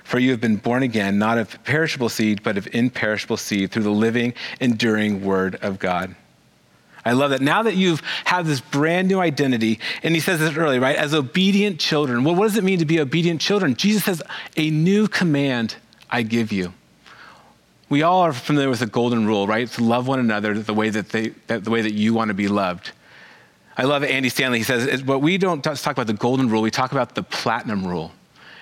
For 0.05 0.19
you 0.19 0.31
have 0.31 0.41
been 0.41 0.57
born 0.57 0.83
again, 0.83 1.19
not 1.19 1.39
of 1.39 1.63
perishable 1.65 2.09
seed, 2.09 2.43
but 2.43 2.59
of 2.59 2.69
imperishable 2.75 3.37
seed, 3.37 3.71
through 3.71 3.85
the 3.85 3.91
living, 3.91 4.35
enduring 4.61 5.25
word 5.25 5.57
of 5.63 5.79
God. 5.79 6.15
I 7.05 7.13
love 7.13 7.31
that. 7.31 7.41
Now 7.41 7.65
that 7.65 7.75
you've 7.75 8.01
had 8.25 8.47
this 8.47 8.61
brand 8.61 9.09
new 9.09 9.19
identity, 9.19 9.81
and 10.03 10.15
he 10.15 10.21
says 10.21 10.39
this 10.39 10.57
early, 10.57 10.79
right? 10.79 10.97
As 10.97 11.15
obedient 11.15 11.81
children. 11.81 12.23
Well, 12.23 12.35
what 12.35 12.45
does 12.45 12.57
it 12.57 12.65
mean 12.65 12.79
to 12.79 12.85
be 12.85 13.01
obedient 13.01 13.41
children? 13.41 13.75
Jesus 13.75 14.05
says, 14.05 14.23
A 14.57 14.71
new 14.71 15.09
command 15.09 15.77
I 16.11 16.23
give 16.23 16.53
you. 16.53 16.73
We 17.89 18.03
all 18.03 18.23
are 18.23 18.33
familiar 18.33 18.71
with 18.71 18.79
the 18.79 18.87
golden 18.87 19.27
rule, 19.27 19.47
right? 19.47 19.69
To 19.73 19.85
love 19.85 20.07
one 20.07 20.19
another 20.19 20.55
the 20.55 20.73
way 20.73 20.91
that, 20.91 21.11
they, 21.11 21.29
the 21.49 21.71
way 21.71 21.83
that 21.83 21.93
you 21.93 22.15
want 22.15 22.29
to 22.29 22.35
be 22.35 22.49
loved. 22.49 22.93
I 23.77 23.85
love 23.85 24.05
Andy 24.05 24.29
Stanley. 24.29 24.59
He 24.59 24.65
says, 24.65 25.03
but 25.03 25.19
we 25.19 25.39
don't 25.39 25.63
talk 25.63 25.87
about 25.87 26.07
the 26.07 26.13
golden 26.13 26.49
rule, 26.49 26.63
we 26.63 26.71
talk 26.71 26.93
about 26.93 27.15
the 27.15 27.23
platinum 27.23 27.87
rule. 27.87 28.13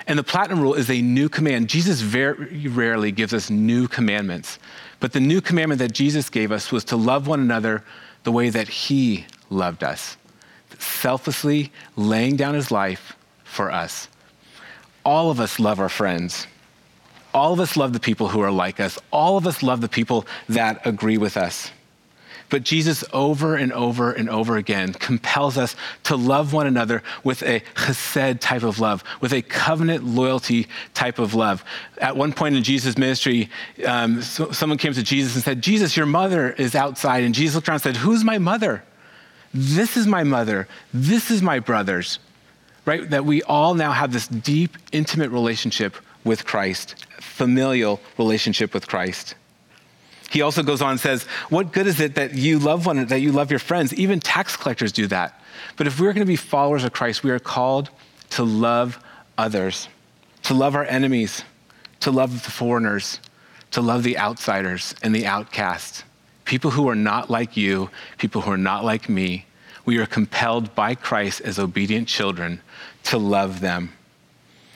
And 0.07 0.19
the 0.19 0.25
platinum 0.25 0.61
rule 0.61 0.75
is 0.75 0.91
a 0.91 1.01
new 1.01 1.29
command. 1.29 1.69
Jesus 1.69 2.01
very 2.01 2.67
rarely 2.67 3.13
gives 3.13 3.33
us 3.33 3.51
new 3.51 3.87
commandments. 3.87 4.59
But 4.99 5.13
the 5.13 5.21
new 5.21 5.41
commandment 5.41 5.79
that 5.79 5.93
Jesus 5.93 6.29
gave 6.29 6.51
us 6.51 6.73
was 6.73 6.85
to 6.87 6.97
love 6.97 7.27
one 7.29 7.41
another 7.41 7.85
the 8.25 8.33
way 8.33 8.50
that 8.50 8.69
he 8.69 9.27
loved 9.49 9.83
us, 9.83 10.17
selflessly 10.79 11.73
laying 11.97 12.37
down 12.37 12.55
his 12.55 12.71
life 12.71 13.17
for 13.45 13.71
us. 13.71 14.09
All 15.05 15.31
of 15.31 15.41
us 15.41 15.59
love 15.59 15.81
our 15.81 15.89
friends. 15.89 16.47
All 17.33 17.53
of 17.53 17.61
us 17.61 17.77
love 17.77 17.93
the 17.93 18.00
people 18.00 18.29
who 18.29 18.41
are 18.41 18.50
like 18.50 18.81
us. 18.81 18.99
All 19.11 19.37
of 19.37 19.47
us 19.47 19.62
love 19.62 19.81
the 19.81 19.89
people 19.89 20.27
that 20.49 20.87
agree 20.87 21.19
with 21.19 21.37
us. 21.37 21.71
But 22.50 22.64
Jesus, 22.64 23.04
over 23.12 23.54
and 23.54 23.73
over 23.73 24.12
and 24.12 24.28
over 24.28 24.57
again, 24.57 24.92
compels 24.92 25.57
us 25.57 25.76
to 26.04 26.16
love 26.16 26.52
one 26.52 26.66
another 26.66 27.02
with 27.23 27.42
a 27.42 27.61
chesed 27.76 28.40
type 28.40 28.64
of 28.64 28.80
love, 28.80 29.04
with 29.21 29.33
a 29.33 29.40
covenant 29.40 30.04
loyalty 30.04 30.66
type 30.92 31.21
of 31.21 31.35
love. 31.35 31.64
At 31.99 32.16
one 32.16 32.33
point 32.33 32.57
in 32.57 32.64
Jesus' 32.64 32.99
ministry, 32.99 33.49
um, 33.87 34.21
so 34.21 34.50
someone 34.50 34.78
came 34.78 34.92
to 34.92 35.02
Jesus 35.02 35.37
and 35.37 35.45
said, 35.45 35.62
Jesus, 35.62 35.97
your 35.97 36.07
mother 36.07 36.50
is 36.50 36.75
outside. 36.75 37.23
And 37.23 37.35
Jesus 37.35 37.54
looked 37.54 37.69
around 37.69 37.76
and 37.76 37.83
said, 37.83 37.97
Who's 37.97 38.25
my 38.25 38.38
mother? 38.38 38.83
This 39.54 39.97
is 39.97 40.07
my 40.07 40.25
mother. 40.25 40.69
This 40.92 41.30
is 41.30 41.42
my 41.42 41.61
brothers. 41.61 42.19
Right? 42.85 43.09
That 43.09 43.25
we 43.25 43.42
all 43.45 43.75
now 43.75 43.92
have 43.92 44.12
this 44.12 44.26
deep, 44.26 44.76
intimate 44.90 45.30
relationship 45.30 45.97
with 46.25 46.45
Christ, 46.45 47.07
familial 47.21 48.00
relationship 48.19 48.75
with 48.75 48.88
Christ. 48.88 49.37
He 50.31 50.43
also 50.43 50.63
goes 50.63 50.81
on 50.81 50.93
and 50.93 51.01
says, 51.01 51.25
What 51.51 51.73
good 51.73 51.89
is 51.89 52.01
it 52.01 52.15
that 52.15 52.35
you 52.35 52.61
love 52.61 52.87
one, 52.87 53.05
that 53.05 53.21
you 53.21 53.33
love 53.33 53.51
your 53.51 53.59
friends? 53.59 53.93
Even 53.95 54.21
tax 54.21 54.57
collectors 54.57 54.93
do 54.93 55.09
that. 55.09 55.43
But 55.77 55.89
if 55.89 55.99
we're 55.99 56.13
going 56.13 56.25
to 56.25 56.31
be 56.31 56.37
followers 56.37 56.85
of 56.85 56.93
Christ, 56.93 57.25
we 57.25 57.33
are 57.33 57.41
called 57.41 57.91
to 58.31 58.45
love 58.45 59.03
others, 59.37 59.89
to 60.45 60.55
love 60.55 60.77
our 60.77 60.85
enemies, 60.85 61.43
to 62.01 62.13
love 62.13 62.45
the 62.45 62.51
foreigners, 62.51 63.19
to 63.73 63.81
love 63.81 64.05
the 64.05 64.19
outsiders 64.19 64.95
and 65.03 65.15
the 65.15 65.27
outcasts, 65.27 66.05
people 66.45 66.71
who 66.71 66.89
are 66.89 66.95
not 66.95 67.29
like 67.29 67.57
you, 67.57 67.91
people 68.19 68.41
who 68.43 68.53
are 68.53 68.57
not 68.57 68.85
like 68.85 69.09
me. 69.09 69.47
We 69.85 69.99
are 69.99 70.07
compelled 70.07 70.75
by 70.77 70.95
Christ 70.95 71.41
as 71.41 71.59
obedient 71.59 72.07
children 72.07 72.61
to 73.05 73.19
love 73.19 73.61
them. 73.61 73.93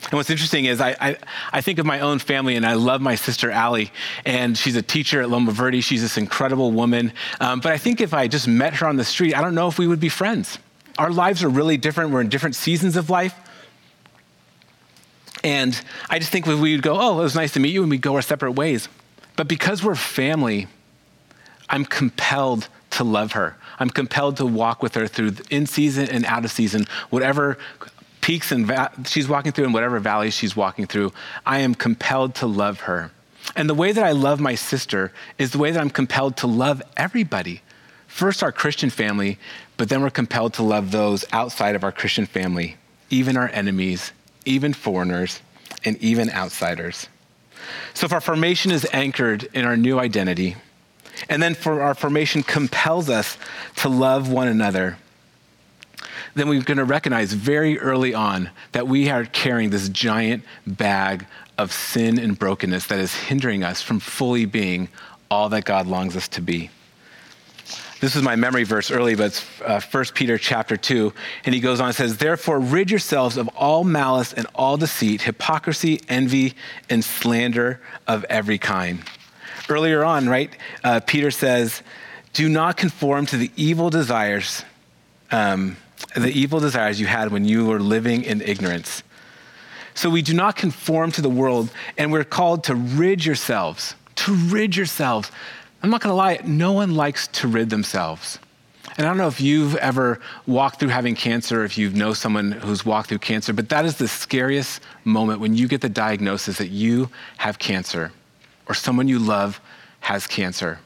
And 0.05 0.13
what's 0.13 0.29
interesting 0.29 0.65
is 0.65 0.81
I, 0.81 0.95
I, 1.01 1.17
I, 1.51 1.61
think 1.61 1.79
of 1.79 1.85
my 1.85 1.99
own 2.01 2.19
family, 2.19 2.55
and 2.55 2.65
I 2.65 2.73
love 2.73 3.01
my 3.01 3.15
sister 3.15 3.49
Allie, 3.49 3.91
and 4.23 4.55
she's 4.55 4.75
a 4.75 4.81
teacher 4.81 5.19
at 5.21 5.29
Loma 5.29 5.51
Verde. 5.51 5.81
She's 5.81 6.01
this 6.01 6.17
incredible 6.17 6.71
woman. 6.71 7.11
Um, 7.39 7.59
but 7.59 7.71
I 7.71 7.77
think 7.77 8.01
if 8.01 8.13
I 8.13 8.27
just 8.27 8.47
met 8.47 8.75
her 8.75 8.87
on 8.87 8.97
the 8.97 9.03
street, 9.03 9.35
I 9.35 9.41
don't 9.41 9.55
know 9.55 9.67
if 9.67 9.79
we 9.79 9.87
would 9.87 9.99
be 9.99 10.09
friends. 10.09 10.59
Our 10.99 11.11
lives 11.11 11.43
are 11.43 11.49
really 11.49 11.77
different. 11.77 12.11
We're 12.11 12.21
in 12.21 12.29
different 12.29 12.55
seasons 12.55 12.95
of 12.97 13.09
life. 13.09 13.33
And 15.43 15.79
I 16.09 16.19
just 16.19 16.31
think 16.31 16.45
we 16.45 16.55
would 16.55 16.81
go, 16.81 16.99
oh, 16.99 17.19
it 17.19 17.23
was 17.23 17.35
nice 17.35 17.53
to 17.53 17.59
meet 17.59 17.73
you, 17.73 17.81
and 17.81 17.89
we'd 17.89 18.01
go 18.01 18.15
our 18.15 18.21
separate 18.21 18.53
ways. 18.53 18.87
But 19.35 19.47
because 19.47 19.83
we're 19.83 19.95
family, 19.95 20.67
I'm 21.67 21.83
compelled 21.83 22.67
to 22.91 23.03
love 23.03 23.33
her. 23.33 23.57
I'm 23.79 23.89
compelled 23.89 24.37
to 24.37 24.45
walk 24.45 24.81
with 24.81 24.95
her 24.95 25.07
through 25.07 25.35
in 25.49 25.65
season 25.65 26.09
and 26.09 26.25
out 26.25 26.45
of 26.45 26.51
season, 26.51 26.85
whatever 27.09 27.57
peaks 28.25 28.51
and 28.51 28.65
va- 28.65 28.91
she's 29.05 29.29
walking 29.29 29.51
through 29.51 29.65
and 29.65 29.73
whatever 29.73 29.99
valleys 29.99 30.33
she's 30.33 30.55
walking 30.55 30.87
through, 30.87 31.13
I 31.45 31.59
am 31.59 31.75
compelled 31.75 32.33
to 32.35 32.47
love 32.47 32.79
her. 32.81 33.11
And 33.55 33.69
the 33.69 33.75
way 33.75 33.91
that 33.91 34.03
I 34.03 34.13
love 34.13 34.39
my 34.39 34.55
sister 34.55 35.13
is 35.37 35.51
the 35.51 35.59
way 35.59 35.69
that 35.69 35.79
I'm 35.79 35.91
compelled 35.91 36.35
to 36.37 36.47
love 36.47 36.81
everybody. 36.97 37.61
First, 38.07 38.41
our 38.41 38.51
Christian 38.51 38.89
family, 38.89 39.37
but 39.77 39.89
then 39.89 40.01
we're 40.01 40.09
compelled 40.09 40.55
to 40.55 40.63
love 40.63 40.89
those 40.89 41.23
outside 41.31 41.75
of 41.75 41.83
our 41.83 41.91
Christian 41.91 42.25
family, 42.25 42.77
even 43.11 43.37
our 43.37 43.49
enemies, 43.49 44.11
even 44.43 44.73
foreigners, 44.73 45.39
and 45.83 45.95
even 45.97 46.31
outsiders. 46.31 47.07
So, 47.93 48.05
if 48.05 48.11
our 48.11 48.21
formation 48.21 48.71
is 48.71 48.87
anchored 48.91 49.47
in 49.53 49.65
our 49.65 49.77
new 49.77 49.99
identity, 49.99 50.55
and 51.29 51.43
then 51.43 51.53
for 51.53 51.83
our 51.83 51.93
formation 51.93 52.41
compels 52.41 53.07
us 53.07 53.37
to 53.75 53.89
love 53.89 54.31
one 54.31 54.47
another, 54.47 54.97
then 56.35 56.49
we're 56.49 56.61
going 56.61 56.77
to 56.77 56.85
recognize 56.85 57.33
very 57.33 57.79
early 57.79 58.13
on 58.13 58.49
that 58.73 58.87
we 58.87 59.09
are 59.09 59.25
carrying 59.25 59.69
this 59.69 59.89
giant 59.89 60.43
bag 60.67 61.25
of 61.57 61.71
sin 61.71 62.19
and 62.19 62.37
brokenness 62.37 62.87
that 62.87 62.99
is 62.99 63.13
hindering 63.13 63.63
us 63.63 63.81
from 63.81 63.99
fully 63.99 64.45
being 64.45 64.89
all 65.31 65.49
that 65.49 65.65
God 65.65 65.87
longs 65.87 66.15
us 66.15 66.27
to 66.29 66.41
be. 66.41 66.69
This 68.01 68.15
is 68.15 68.21
my 68.21 68.35
memory 68.35 68.65
verse 68.65 68.91
early, 68.91 69.15
but 69.15 69.27
it's 69.27 69.61
uh, 69.61 69.79
1 69.79 70.05
Peter 70.13 70.37
chapter 70.37 70.75
2. 70.75 71.13
And 71.45 71.55
he 71.55 71.61
goes 71.61 71.79
on 71.79 71.87
and 71.87 71.95
says, 71.95 72.17
Therefore, 72.17 72.59
rid 72.59 72.91
yourselves 72.91 73.37
of 73.37 73.47
all 73.55 73.83
malice 73.85 74.33
and 74.33 74.45
all 74.53 74.75
deceit, 74.75 75.21
hypocrisy, 75.21 76.01
envy, 76.09 76.53
and 76.89 77.03
slander 77.03 77.81
of 78.05 78.25
every 78.25 78.57
kind. 78.57 79.01
Earlier 79.69 80.03
on, 80.03 80.27
right, 80.27 80.55
uh, 80.83 80.99
Peter 80.99 81.31
says, 81.31 81.81
Do 82.33 82.49
not 82.49 82.75
conform 82.75 83.25
to 83.27 83.37
the 83.37 83.49
evil 83.55 83.89
desires 83.89 84.63
um, 85.31 85.77
the 86.15 86.31
evil 86.31 86.59
desires 86.59 86.99
you 86.99 87.07
had 87.07 87.31
when 87.31 87.45
you 87.45 87.65
were 87.65 87.79
living 87.79 88.23
in 88.23 88.41
ignorance. 88.41 89.03
So 89.93 90.09
we 90.09 90.21
do 90.21 90.33
not 90.33 90.55
conform 90.55 91.11
to 91.13 91.21
the 91.21 91.29
world, 91.29 91.69
and 91.97 92.11
we're 92.11 92.23
called 92.23 92.65
to 92.65 92.75
rid 92.75 93.25
yourselves, 93.25 93.95
to 94.15 94.33
rid 94.33 94.75
yourselves. 94.75 95.31
I'm 95.83 95.89
not 95.89 96.01
gonna 96.01 96.15
lie, 96.15 96.39
no 96.43 96.73
one 96.73 96.95
likes 96.95 97.27
to 97.27 97.47
rid 97.47 97.69
themselves. 97.69 98.39
And 98.97 99.05
I 99.05 99.09
don't 99.09 99.17
know 99.17 99.27
if 99.27 99.41
you've 99.41 99.75
ever 99.75 100.21
walked 100.47 100.79
through 100.79 100.89
having 100.89 101.15
cancer, 101.15 101.65
if 101.65 101.77
you 101.77 101.89
know 101.89 102.13
someone 102.13 102.51
who's 102.51 102.85
walked 102.85 103.09
through 103.09 103.19
cancer, 103.19 103.51
but 103.51 103.69
that 103.69 103.85
is 103.85 103.97
the 103.97 104.07
scariest 104.07 104.81
moment 105.03 105.41
when 105.41 105.53
you 105.53 105.67
get 105.67 105.81
the 105.81 105.89
diagnosis 105.89 106.57
that 106.59 106.69
you 106.69 107.09
have 107.37 107.59
cancer 107.59 108.11
or 108.67 108.73
someone 108.73 109.07
you 109.07 109.19
love 109.19 109.59
has 109.99 110.27
cancer 110.27 110.79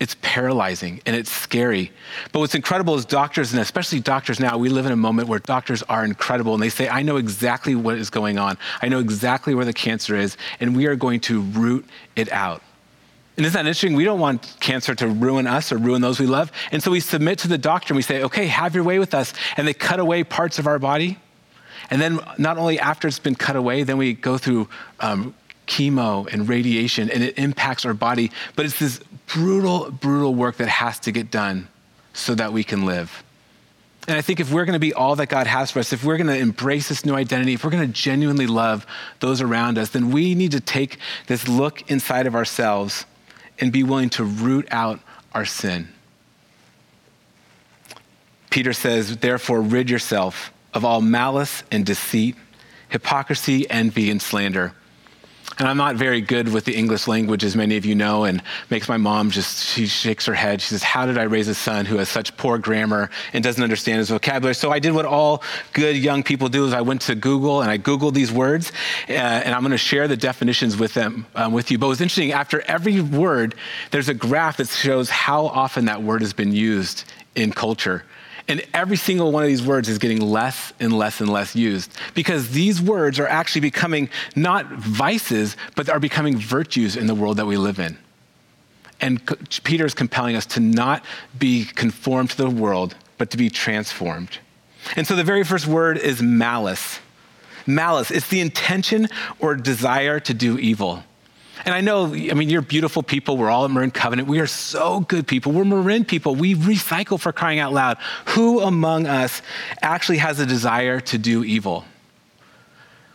it's 0.00 0.16
paralyzing 0.22 1.02
and 1.04 1.14
it's 1.14 1.30
scary. 1.30 1.92
But 2.32 2.40
what's 2.40 2.54
incredible 2.54 2.94
is 2.94 3.04
doctors, 3.04 3.52
and 3.52 3.60
especially 3.60 4.00
doctors 4.00 4.40
now, 4.40 4.56
we 4.56 4.70
live 4.70 4.86
in 4.86 4.92
a 4.92 4.96
moment 4.96 5.28
where 5.28 5.38
doctors 5.38 5.82
are 5.84 6.04
incredible 6.04 6.54
and 6.54 6.62
they 6.62 6.70
say, 6.70 6.88
I 6.88 7.02
know 7.02 7.18
exactly 7.18 7.74
what 7.74 7.98
is 7.98 8.08
going 8.08 8.38
on. 8.38 8.56
I 8.80 8.88
know 8.88 8.98
exactly 8.98 9.54
where 9.54 9.66
the 9.66 9.74
cancer 9.74 10.16
is, 10.16 10.38
and 10.58 10.74
we 10.74 10.86
are 10.86 10.96
going 10.96 11.20
to 11.20 11.42
root 11.42 11.84
it 12.16 12.32
out. 12.32 12.62
And 13.36 13.46
isn't 13.46 13.54
that 13.54 13.60
interesting? 13.60 13.94
We 13.94 14.04
don't 14.04 14.20
want 14.20 14.56
cancer 14.60 14.94
to 14.96 15.06
ruin 15.06 15.46
us 15.46 15.70
or 15.70 15.76
ruin 15.76 16.00
those 16.00 16.18
we 16.18 16.26
love. 16.26 16.50
And 16.72 16.82
so 16.82 16.90
we 16.90 17.00
submit 17.00 17.38
to 17.40 17.48
the 17.48 17.58
doctor 17.58 17.92
and 17.92 17.96
we 17.96 18.02
say, 18.02 18.22
okay, 18.22 18.46
have 18.46 18.74
your 18.74 18.84
way 18.84 18.98
with 18.98 19.14
us. 19.14 19.32
And 19.56 19.68
they 19.68 19.72
cut 19.72 20.00
away 20.00 20.24
parts 20.24 20.58
of 20.58 20.66
our 20.66 20.78
body. 20.78 21.18
And 21.90 22.00
then 22.00 22.20
not 22.38 22.58
only 22.58 22.78
after 22.78 23.08
it's 23.08 23.18
been 23.18 23.34
cut 23.34 23.56
away, 23.56 23.82
then 23.82 23.98
we 23.98 24.14
go 24.14 24.36
through 24.36 24.68
um, 25.00 25.34
chemo 25.70 26.30
and 26.32 26.48
radiation 26.48 27.08
and 27.08 27.22
it 27.22 27.38
impacts 27.38 27.84
our 27.84 27.94
body. 27.94 28.32
But 28.56 28.66
it's 28.66 28.78
this 28.78 29.00
brutal, 29.32 29.90
brutal 29.90 30.34
work 30.34 30.56
that 30.56 30.68
has 30.68 30.98
to 31.00 31.12
get 31.12 31.30
done 31.30 31.68
so 32.12 32.34
that 32.34 32.52
we 32.52 32.64
can 32.64 32.84
live. 32.84 33.22
And 34.08 34.16
I 34.16 34.22
think 34.22 34.40
if 34.40 34.52
we're 34.52 34.64
going 34.64 34.74
to 34.74 34.80
be 34.80 34.92
all 34.92 35.14
that 35.16 35.28
God 35.28 35.46
has 35.46 35.70
for 35.70 35.78
us, 35.78 35.92
if 35.92 36.02
we're 36.02 36.16
going 36.16 36.26
to 36.26 36.36
embrace 36.36 36.88
this 36.88 37.04
new 37.04 37.14
identity, 37.14 37.52
if 37.52 37.64
we're 37.64 37.70
going 37.70 37.86
to 37.86 37.92
genuinely 37.92 38.48
love 38.48 38.84
those 39.20 39.40
around 39.40 39.78
us, 39.78 39.90
then 39.90 40.10
we 40.10 40.34
need 40.34 40.50
to 40.52 40.60
take 40.60 40.98
this 41.28 41.46
look 41.46 41.88
inside 41.88 42.26
of 42.26 42.34
ourselves 42.34 43.06
and 43.60 43.70
be 43.70 43.84
willing 43.84 44.10
to 44.10 44.24
root 44.24 44.66
out 44.72 44.98
our 45.32 45.44
sin. 45.44 45.88
Peter 48.48 48.72
says, 48.72 49.18
therefore, 49.18 49.60
rid 49.60 49.88
yourself 49.88 50.52
of 50.74 50.84
all 50.84 51.00
malice 51.00 51.62
and 51.70 51.86
deceit, 51.86 52.34
hypocrisy, 52.88 53.70
envy, 53.70 54.10
and 54.10 54.20
slander 54.20 54.72
and 55.58 55.68
I'm 55.68 55.76
not 55.76 55.96
very 55.96 56.20
good 56.20 56.52
with 56.52 56.64
the 56.64 56.74
English 56.74 57.06
language, 57.06 57.44
as 57.44 57.56
many 57.56 57.76
of 57.76 57.84
you 57.84 57.94
know, 57.94 58.24
and 58.24 58.42
makes 58.70 58.88
my 58.88 58.96
mom 58.96 59.30
just, 59.30 59.66
she 59.66 59.86
shakes 59.86 60.24
her 60.26 60.34
head. 60.34 60.62
She 60.62 60.68
says, 60.68 60.82
How 60.82 61.06
did 61.06 61.18
I 61.18 61.24
raise 61.24 61.48
a 61.48 61.54
son 61.54 61.86
who 61.86 61.96
has 61.96 62.08
such 62.08 62.36
poor 62.36 62.58
grammar 62.58 63.10
and 63.32 63.44
doesn't 63.44 63.62
understand 63.62 63.98
his 63.98 64.10
vocabulary? 64.10 64.54
So 64.54 64.70
I 64.70 64.78
did 64.78 64.92
what 64.92 65.04
all 65.04 65.42
good 65.72 65.96
young 65.96 66.22
people 66.22 66.48
do 66.48 66.66
is 66.66 66.72
I 66.72 66.80
went 66.80 67.02
to 67.02 67.14
Google 67.14 67.62
and 67.62 67.70
I 67.70 67.78
Googled 67.78 68.14
these 68.14 68.32
words, 68.32 68.72
uh, 69.08 69.12
and 69.12 69.54
I'm 69.54 69.62
going 69.62 69.72
to 69.72 69.78
share 69.78 70.08
the 70.08 70.16
definitions 70.16 70.76
with 70.76 70.94
them, 70.94 71.26
um, 71.34 71.52
with 71.52 71.70
you. 71.70 71.78
But 71.78 71.88
what's 71.88 72.00
interesting, 72.00 72.32
after 72.32 72.62
every 72.62 73.00
word, 73.00 73.54
there's 73.90 74.08
a 74.08 74.14
graph 74.14 74.58
that 74.58 74.68
shows 74.68 75.10
how 75.10 75.46
often 75.46 75.86
that 75.86 76.02
word 76.02 76.22
has 76.22 76.32
been 76.32 76.52
used 76.52 77.04
in 77.34 77.52
culture. 77.52 78.04
And 78.50 78.66
every 78.74 78.96
single 78.96 79.30
one 79.30 79.44
of 79.44 79.48
these 79.48 79.64
words 79.64 79.88
is 79.88 79.98
getting 79.98 80.20
less 80.20 80.72
and 80.80 80.92
less 80.92 81.20
and 81.20 81.32
less 81.32 81.54
used 81.54 81.92
because 82.14 82.50
these 82.50 82.82
words 82.82 83.20
are 83.20 83.28
actually 83.28 83.60
becoming 83.60 84.10
not 84.34 84.66
vices, 84.72 85.56
but 85.76 85.88
are 85.88 86.00
becoming 86.00 86.36
virtues 86.36 86.96
in 86.96 87.06
the 87.06 87.14
world 87.14 87.36
that 87.36 87.46
we 87.46 87.56
live 87.56 87.78
in. 87.78 87.96
And 89.00 89.24
Peter 89.62 89.86
is 89.86 89.94
compelling 89.94 90.34
us 90.34 90.46
to 90.46 90.60
not 90.60 91.04
be 91.38 91.64
conformed 91.64 92.30
to 92.30 92.36
the 92.38 92.50
world, 92.50 92.96
but 93.18 93.30
to 93.30 93.36
be 93.36 93.50
transformed. 93.50 94.38
And 94.96 95.06
so 95.06 95.14
the 95.14 95.22
very 95.22 95.44
first 95.44 95.68
word 95.68 95.96
is 95.96 96.20
malice. 96.20 96.98
Malice, 97.68 98.10
it's 98.10 98.28
the 98.30 98.40
intention 98.40 99.06
or 99.38 99.54
desire 99.54 100.18
to 100.18 100.34
do 100.34 100.58
evil. 100.58 101.04
And 101.64 101.74
I 101.74 101.80
know, 101.80 102.06
I 102.06 102.34
mean, 102.34 102.48
you're 102.48 102.62
beautiful 102.62 103.02
people. 103.02 103.36
We're 103.36 103.50
all 103.50 103.64
at 103.64 103.70
Marin 103.70 103.90
Covenant. 103.90 104.28
We 104.28 104.40
are 104.40 104.46
so 104.46 105.00
good 105.00 105.26
people. 105.26 105.52
We're 105.52 105.64
Marin 105.64 106.04
people. 106.04 106.34
We 106.34 106.54
recycle 106.54 107.20
for 107.20 107.32
crying 107.32 107.58
out 107.58 107.72
loud. 107.72 107.98
Who 108.26 108.60
among 108.60 109.06
us 109.06 109.42
actually 109.82 110.18
has 110.18 110.40
a 110.40 110.46
desire 110.46 111.00
to 111.00 111.18
do 111.18 111.44
evil? 111.44 111.84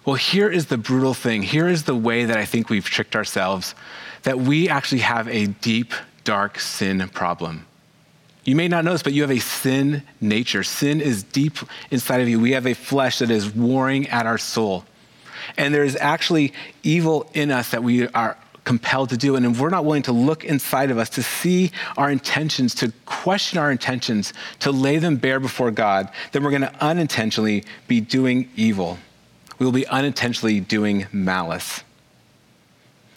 Well, 0.05 0.15
here 0.15 0.49
is 0.49 0.67
the 0.67 0.77
brutal 0.77 1.15
thing. 1.15 1.41
Here 1.41 1.67
is 1.67 1.83
the 1.83 1.95
way 1.95 2.25
that 2.25 2.37
I 2.37 2.45
think 2.45 2.69
we've 2.69 2.85
tricked 2.85 3.15
ourselves 3.15 3.73
that 4.23 4.39
we 4.39 4.69
actually 4.69 5.01
have 5.01 5.27
a 5.27 5.47
deep, 5.47 5.93
dark 6.23 6.59
sin 6.59 7.07
problem. 7.09 7.65
You 8.43 8.55
may 8.55 8.67
not 8.67 8.85
know 8.85 8.91
this, 8.91 9.01
but 9.01 9.13
you 9.13 9.23
have 9.23 9.31
a 9.31 9.39
sin 9.39 10.03
nature. 10.21 10.63
Sin 10.63 11.01
is 11.01 11.23
deep 11.23 11.57
inside 11.89 12.21
of 12.21 12.29
you. 12.29 12.39
We 12.39 12.51
have 12.51 12.67
a 12.67 12.75
flesh 12.75 13.19
that 13.19 13.31
is 13.31 13.49
warring 13.49 14.07
at 14.09 14.27
our 14.27 14.37
soul. 14.37 14.85
And 15.57 15.73
there's 15.73 15.95
actually 15.95 16.53
evil 16.83 17.29
in 17.33 17.51
us 17.51 17.71
that 17.71 17.83
we 17.83 18.07
are 18.09 18.37
compelled 18.65 19.09
to 19.09 19.17
do. 19.17 19.35
And 19.35 19.45
if 19.45 19.59
we're 19.59 19.69
not 19.69 19.85
willing 19.85 20.01
to 20.03 20.11
look 20.11 20.43
inside 20.43 20.91
of 20.91 20.97
us, 20.97 21.09
to 21.11 21.23
see 21.23 21.71
our 21.97 22.11
intentions, 22.11 22.75
to 22.75 22.91
question 23.05 23.59
our 23.59 23.71
intentions, 23.71 24.33
to 24.59 24.71
lay 24.71 24.97
them 24.97 25.15
bare 25.17 25.39
before 25.39 25.71
God, 25.71 26.09
then 26.31 26.43
we're 26.43 26.49
going 26.49 26.61
to 26.63 26.83
unintentionally 26.83 27.63
be 27.87 28.01
doing 28.01 28.49
evil. 28.55 28.97
We 29.59 29.65
will 29.65 29.73
be 29.73 29.87
unintentionally 29.87 30.59
doing 30.59 31.07
malice. 31.13 31.83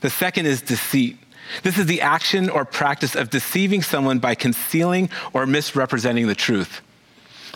The 0.00 0.10
second 0.10 0.46
is 0.46 0.62
deceit. 0.62 1.18
This 1.62 1.78
is 1.78 1.86
the 1.86 2.02
action 2.02 2.50
or 2.50 2.64
practice 2.64 3.16
of 3.16 3.30
deceiving 3.30 3.82
someone 3.82 4.18
by 4.18 4.34
concealing 4.34 5.08
or 5.32 5.46
misrepresenting 5.46 6.26
the 6.26 6.34
truth. 6.34 6.82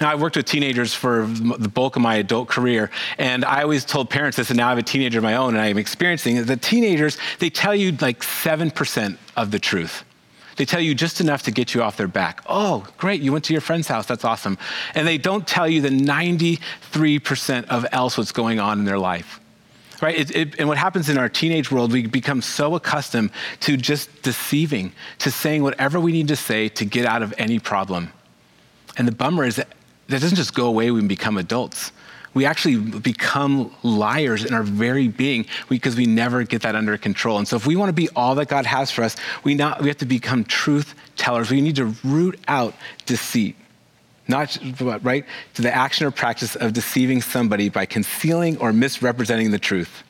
Now, 0.01 0.11
I 0.11 0.15
worked 0.15 0.37
with 0.37 0.47
teenagers 0.47 0.95
for 0.95 1.27
the 1.27 1.69
bulk 1.69 1.97
of 1.97 2.03
my 2.03 2.17
adult 2.17 2.49
career, 2.49 2.91
and 3.19 3.45
I 3.45 3.63
always 3.63 3.85
told 3.85 4.11
parents 4.11 4.37
this, 4.37 4.51
and 4.51 4.57
now 4.57 4.67
I 4.67 4.71
have 4.71 4.79
a 4.79 4.83
teenager 4.83 5.19
of 5.19 5.25
my 5.25 5.35
own, 5.35 5.55
and 5.55 5.63
I'm 5.63 5.79
experiencing 5.79 6.37
it. 6.37 6.45
The 6.45 6.57
teenagers, 6.57 7.19
they 7.39 7.51
tell 7.51 7.75
you 7.75 7.93
like 8.01 8.21
7% 8.21 9.19
of 9.37 9.51
the 9.51 9.59
truth. 9.59 10.05
They 10.57 10.65
tell 10.65 10.81
you 10.81 10.95
just 10.95 11.21
enough 11.21 11.43
to 11.45 11.51
get 11.51 11.75
you 11.75 11.83
off 11.83 11.97
their 11.97 12.09
back. 12.09 12.43
Oh, 12.47 12.87
great, 12.99 13.23
you 13.23 13.33
went 13.33 13.45
to 13.47 13.55
your 13.55 13.61
friend's 13.61 13.89
house, 13.89 14.07
that's 14.07 14.25
awesome. 14.25 14.59
And 14.95 15.07
they 15.07 15.19
don't 15.19 15.47
tell 15.47 15.69
you 15.69 15.81
the 15.81 15.89
93% 15.89 17.65
of 17.67 17.87
else 17.93 18.19
what's 18.19 18.33
going 18.33 18.61
on 18.61 18.79
in 18.79 18.85
their 18.85 18.99
life. 18.99 19.41
Right? 20.01 20.19
It, 20.19 20.37
it, 20.37 20.59
and 20.59 20.69
what 20.69 20.79
happens 20.79 21.09
in 21.09 21.17
our 21.17 21.29
teenage 21.29 21.71
world, 21.71 21.93
we 21.93 22.07
become 22.07 22.43
so 22.43 22.75
accustomed 22.75 23.31
to 23.61 23.77
just 23.77 24.23
deceiving, 24.23 24.93
to 25.21 25.31
saying 25.31 25.63
whatever 25.63 26.01
we 26.01 26.11
need 26.11 26.29
to 26.29 26.37
say 26.37 26.69
to 26.71 26.85
get 26.85 27.07
out 27.07 27.23
of 27.23 27.33
any 27.39 27.61
problem. 27.61 28.13
And 28.99 29.07
the 29.07 29.13
bummer 29.13 29.45
is 29.45 29.57
that 29.57 29.69
that 30.12 30.21
doesn't 30.21 30.37
just 30.37 30.54
go 30.54 30.66
away 30.66 30.90
when 30.90 31.02
we 31.02 31.09
become 31.09 31.38
adults. 31.38 31.92
We 32.35 32.47
actually 32.47 32.76
become 33.00 33.75
liars 33.83 34.45
in 34.45 34.54
our 34.54 34.62
very 34.62 35.09
being 35.09 35.47
because 35.69 35.97
we 35.97 36.07
never 36.07 36.45
get 36.45 36.62
that 36.62 36.75
under 36.75 36.97
control. 36.97 37.38
And 37.38 37.47
so, 37.47 37.57
if 37.57 37.66
we 37.66 37.76
want 37.76 37.90
to 37.90 37.95
be 37.95 38.09
all 38.16 38.35
that 38.37 38.49
God 38.49 38.64
has 38.64 38.90
for 38.90 39.02
us, 39.02 39.16
we, 39.45 39.54
not, 39.54 39.83
we 39.83 39.88
have 39.88 39.99
to 39.99 40.07
become 40.07 40.45
truth 40.45 40.95
tellers. 41.16 41.50
We 41.50 41.61
need 41.61 41.76
to 41.76 41.95
root 42.04 42.38
out 42.49 42.75
deceit, 43.04 43.57
not 44.28 44.57
right 45.02 45.26
to 45.54 45.62
the 45.62 45.75
action 45.75 46.07
or 46.07 46.11
practice 46.11 46.57
of 46.57 46.73
deceiving 46.73 47.21
somebody 47.21 47.69
by 47.69 47.85
concealing 47.85 48.57
or 48.59 48.73
misrepresenting 48.73 49.50
the 49.50 49.59
truth. 49.59 50.02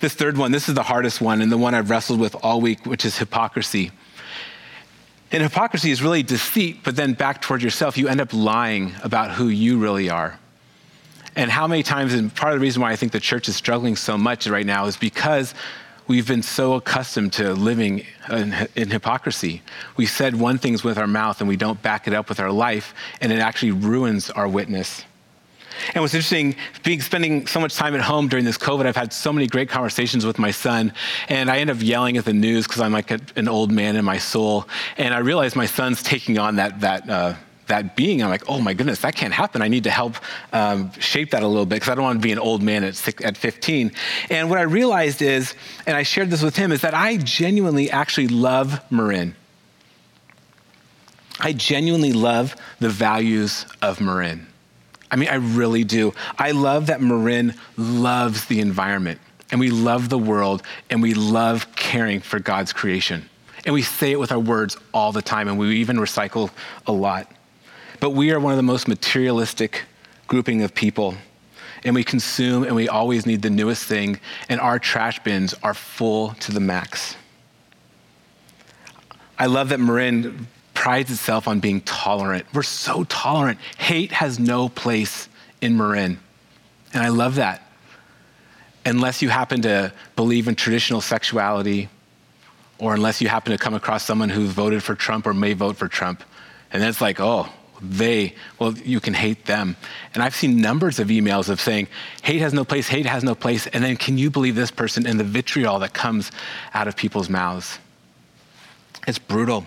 This 0.00 0.14
third 0.14 0.36
one, 0.36 0.52
this 0.52 0.68
is 0.68 0.74
the 0.74 0.82
hardest 0.82 1.20
one, 1.20 1.40
and 1.40 1.50
the 1.50 1.58
one 1.58 1.74
I've 1.74 1.90
wrestled 1.90 2.20
with 2.20 2.36
all 2.42 2.60
week, 2.60 2.86
which 2.86 3.04
is 3.04 3.18
hypocrisy. 3.18 3.90
And 5.32 5.42
hypocrisy 5.42 5.90
is 5.90 6.02
really 6.02 6.24
deceit, 6.24 6.80
but 6.82 6.96
then 6.96 7.12
back 7.12 7.40
toward 7.40 7.62
yourself, 7.62 7.96
you 7.96 8.08
end 8.08 8.20
up 8.20 8.32
lying 8.32 8.94
about 9.04 9.30
who 9.30 9.48
you 9.48 9.78
really 9.78 10.10
are. 10.10 10.38
And 11.36 11.50
how 11.50 11.68
many 11.68 11.84
times, 11.84 12.14
and 12.14 12.34
part 12.34 12.52
of 12.52 12.58
the 12.58 12.62
reason 12.62 12.82
why 12.82 12.90
I 12.90 12.96
think 12.96 13.12
the 13.12 13.20
church 13.20 13.48
is 13.48 13.54
struggling 13.54 13.94
so 13.94 14.18
much 14.18 14.48
right 14.48 14.66
now 14.66 14.86
is 14.86 14.96
because 14.96 15.54
we've 16.08 16.26
been 16.26 16.42
so 16.42 16.74
accustomed 16.74 17.32
to 17.34 17.52
living 17.52 18.04
in, 18.28 18.68
in, 18.74 18.90
hypocrisy. 18.90 19.62
We 19.96 20.06
said 20.06 20.34
one 20.34 20.58
thing 20.58 20.76
with 20.82 20.98
our 20.98 21.06
mouth 21.06 21.40
and 21.40 21.48
we 21.48 21.56
don't 21.56 21.80
back 21.80 22.08
it 22.08 22.14
up 22.14 22.28
with 22.28 22.40
our 22.40 22.50
life, 22.50 22.92
and 23.20 23.32
it 23.32 23.38
actually 23.38 23.70
ruins 23.70 24.30
our 24.30 24.48
witness. 24.48 25.04
And 25.94 26.02
what's 26.02 26.14
interesting, 26.14 26.56
being 26.82 27.00
spending 27.00 27.46
so 27.46 27.60
much 27.60 27.76
time 27.76 27.94
at 27.94 28.00
home 28.00 28.28
during 28.28 28.44
this 28.44 28.58
COVID, 28.58 28.86
I've 28.86 28.96
had 28.96 29.12
so 29.12 29.32
many 29.32 29.46
great 29.46 29.68
conversations 29.68 30.26
with 30.26 30.38
my 30.38 30.50
son, 30.50 30.92
and 31.28 31.50
I 31.50 31.58
end 31.58 31.70
up 31.70 31.78
yelling 31.80 32.16
at 32.16 32.24
the 32.24 32.32
news 32.32 32.66
because 32.66 32.80
I'm 32.80 32.92
like 32.92 33.10
a, 33.10 33.20
an 33.36 33.48
old 33.48 33.70
man 33.70 33.96
in 33.96 34.04
my 34.04 34.18
soul, 34.18 34.68
and 34.96 35.14
I 35.14 35.18
realize 35.18 35.56
my 35.56 35.66
son's 35.66 36.02
taking 36.02 36.38
on 36.38 36.56
that 36.56 36.80
that. 36.80 37.08
Uh, 37.08 37.34
that 37.70 37.94
being, 37.94 38.20
I'm 38.20 38.28
like, 38.28 38.48
oh 38.48 38.60
my 38.60 38.74
goodness, 38.74 39.00
that 39.02 39.14
can't 39.14 39.32
happen. 39.32 39.62
I 39.62 39.68
need 39.68 39.84
to 39.84 39.90
help 39.90 40.16
um, 40.52 40.90
shape 40.98 41.30
that 41.30 41.44
a 41.44 41.46
little 41.46 41.64
bit 41.64 41.76
because 41.76 41.88
I 41.88 41.94
don't 41.94 42.02
want 42.02 42.20
to 42.20 42.22
be 42.22 42.32
an 42.32 42.38
old 42.40 42.62
man 42.62 42.82
at, 42.82 42.96
six, 42.96 43.24
at 43.24 43.36
15. 43.36 43.92
And 44.28 44.50
what 44.50 44.58
I 44.58 44.62
realized 44.62 45.22
is, 45.22 45.54
and 45.86 45.96
I 45.96 46.02
shared 46.02 46.30
this 46.30 46.42
with 46.42 46.56
him, 46.56 46.72
is 46.72 46.80
that 46.80 46.94
I 46.94 47.16
genuinely 47.16 47.88
actually 47.88 48.26
love 48.26 48.80
Marin. 48.90 49.36
I 51.38 51.52
genuinely 51.52 52.12
love 52.12 52.54
the 52.80 52.90
values 52.90 53.64
of 53.80 54.00
Marin. 54.00 54.49
I 55.10 55.16
mean, 55.16 55.28
I 55.28 55.36
really 55.36 55.84
do. 55.84 56.14
I 56.38 56.52
love 56.52 56.86
that 56.86 57.00
Marin 57.00 57.54
loves 57.76 58.44
the 58.46 58.60
environment 58.60 59.20
and 59.50 59.58
we 59.58 59.70
love 59.70 60.08
the 60.08 60.18
world 60.18 60.62
and 60.88 61.02
we 61.02 61.14
love 61.14 61.74
caring 61.74 62.20
for 62.20 62.38
God's 62.38 62.72
creation. 62.72 63.28
And 63.64 63.74
we 63.74 63.82
say 63.82 64.12
it 64.12 64.20
with 64.20 64.32
our 64.32 64.38
words 64.38 64.76
all 64.94 65.12
the 65.12 65.22
time 65.22 65.48
and 65.48 65.58
we 65.58 65.76
even 65.76 65.96
recycle 65.96 66.50
a 66.86 66.92
lot. 66.92 67.30
But 67.98 68.10
we 68.10 68.32
are 68.32 68.40
one 68.40 68.52
of 68.52 68.56
the 68.56 68.62
most 68.62 68.88
materialistic 68.88 69.84
grouping 70.26 70.62
of 70.62 70.74
people. 70.74 71.14
And 71.84 71.94
we 71.94 72.04
consume 72.04 72.64
and 72.64 72.74
we 72.74 72.88
always 72.88 73.26
need 73.26 73.42
the 73.42 73.50
newest 73.50 73.84
thing, 73.84 74.20
and 74.50 74.60
our 74.60 74.78
trash 74.78 75.18
bins 75.20 75.54
are 75.62 75.72
full 75.72 76.34
to 76.40 76.52
the 76.52 76.60
max. 76.60 77.16
I 79.38 79.46
love 79.46 79.70
that 79.70 79.80
Marin 79.80 80.46
prides 80.80 81.10
itself 81.10 81.46
on 81.46 81.60
being 81.60 81.82
tolerant. 81.82 82.46
We're 82.54 82.62
so 82.62 83.04
tolerant. 83.04 83.58
Hate 83.76 84.12
has 84.12 84.38
no 84.38 84.70
place 84.70 85.28
in 85.60 85.76
Marin. 85.76 86.18
And 86.94 87.02
I 87.02 87.10
love 87.10 87.34
that. 87.34 87.60
Unless 88.86 89.20
you 89.20 89.28
happen 89.28 89.60
to 89.60 89.92
believe 90.16 90.48
in 90.48 90.54
traditional 90.54 91.02
sexuality, 91.02 91.90
or 92.78 92.94
unless 92.94 93.20
you 93.20 93.28
happen 93.28 93.52
to 93.52 93.58
come 93.58 93.74
across 93.74 94.06
someone 94.06 94.30
who 94.30 94.46
voted 94.46 94.82
for 94.82 94.94
Trump 94.94 95.26
or 95.26 95.34
may 95.34 95.52
vote 95.52 95.76
for 95.76 95.86
Trump. 95.86 96.24
And 96.72 96.80
then 96.80 96.88
it's 96.88 97.02
like, 97.02 97.20
oh, 97.20 97.50
they, 97.82 98.34
well, 98.58 98.72
you 98.72 99.00
can 99.00 99.12
hate 99.12 99.44
them. 99.44 99.76
And 100.14 100.22
I've 100.22 100.34
seen 100.34 100.62
numbers 100.62 100.98
of 100.98 101.08
emails 101.08 101.50
of 101.50 101.60
saying, 101.60 101.88
hate 102.22 102.40
has 102.40 102.54
no 102.54 102.64
place, 102.64 102.88
hate 102.88 103.04
has 103.04 103.22
no 103.22 103.34
place. 103.34 103.66
And 103.66 103.84
then 103.84 103.98
can 103.98 104.16
you 104.16 104.30
believe 104.30 104.54
this 104.54 104.70
person 104.70 105.06
and 105.06 105.20
the 105.20 105.24
vitriol 105.24 105.80
that 105.80 105.92
comes 105.92 106.32
out 106.72 106.88
of 106.88 106.96
people's 106.96 107.28
mouths? 107.28 107.78
It's 109.06 109.18
brutal. 109.18 109.66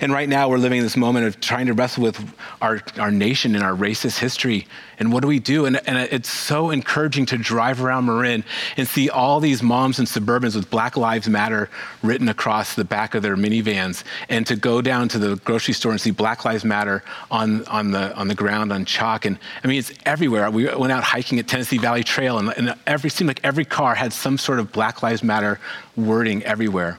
And 0.00 0.12
right 0.12 0.28
now, 0.28 0.48
we're 0.48 0.58
living 0.58 0.78
in 0.78 0.84
this 0.84 0.96
moment 0.96 1.26
of 1.26 1.40
trying 1.40 1.66
to 1.66 1.72
wrestle 1.72 2.02
with 2.02 2.34
our, 2.60 2.80
our 2.98 3.10
nation 3.10 3.54
and 3.54 3.64
our 3.64 3.72
racist 3.72 4.18
history. 4.18 4.66
And 4.98 5.12
what 5.12 5.22
do 5.22 5.28
we 5.28 5.38
do? 5.38 5.66
And, 5.66 5.80
and 5.88 5.98
it's 5.98 6.30
so 6.30 6.70
encouraging 6.70 7.26
to 7.26 7.38
drive 7.38 7.82
around 7.82 8.06
Marin 8.06 8.44
and 8.76 8.86
see 8.86 9.10
all 9.10 9.40
these 9.40 9.62
moms 9.62 9.98
and 9.98 10.06
Suburbans 10.06 10.54
with 10.54 10.70
Black 10.70 10.96
Lives 10.96 11.28
Matter 11.28 11.68
written 12.02 12.28
across 12.28 12.74
the 12.74 12.84
back 12.84 13.14
of 13.14 13.22
their 13.22 13.36
minivans, 13.36 14.04
and 14.28 14.46
to 14.46 14.56
go 14.56 14.80
down 14.80 15.08
to 15.08 15.18
the 15.18 15.36
grocery 15.36 15.74
store 15.74 15.92
and 15.92 16.00
see 16.00 16.10
Black 16.10 16.44
Lives 16.44 16.64
Matter 16.64 17.02
on, 17.30 17.64
on, 17.66 17.90
the, 17.90 18.14
on 18.16 18.28
the 18.28 18.34
ground 18.34 18.72
on 18.72 18.84
chalk. 18.84 19.24
And 19.24 19.38
I 19.62 19.68
mean, 19.68 19.78
it's 19.78 19.92
everywhere. 20.06 20.50
We 20.50 20.72
went 20.74 20.92
out 20.92 21.02
hiking 21.02 21.38
at 21.38 21.48
Tennessee 21.48 21.78
Valley 21.78 22.04
Trail, 22.04 22.38
and, 22.38 22.52
and 22.56 22.74
every 22.86 23.10
seemed 23.10 23.28
like 23.28 23.40
every 23.42 23.64
car 23.64 23.94
had 23.94 24.12
some 24.12 24.38
sort 24.38 24.58
of 24.58 24.72
Black 24.72 25.02
Lives 25.02 25.22
Matter 25.22 25.58
wording 25.96 26.42
everywhere 26.44 26.98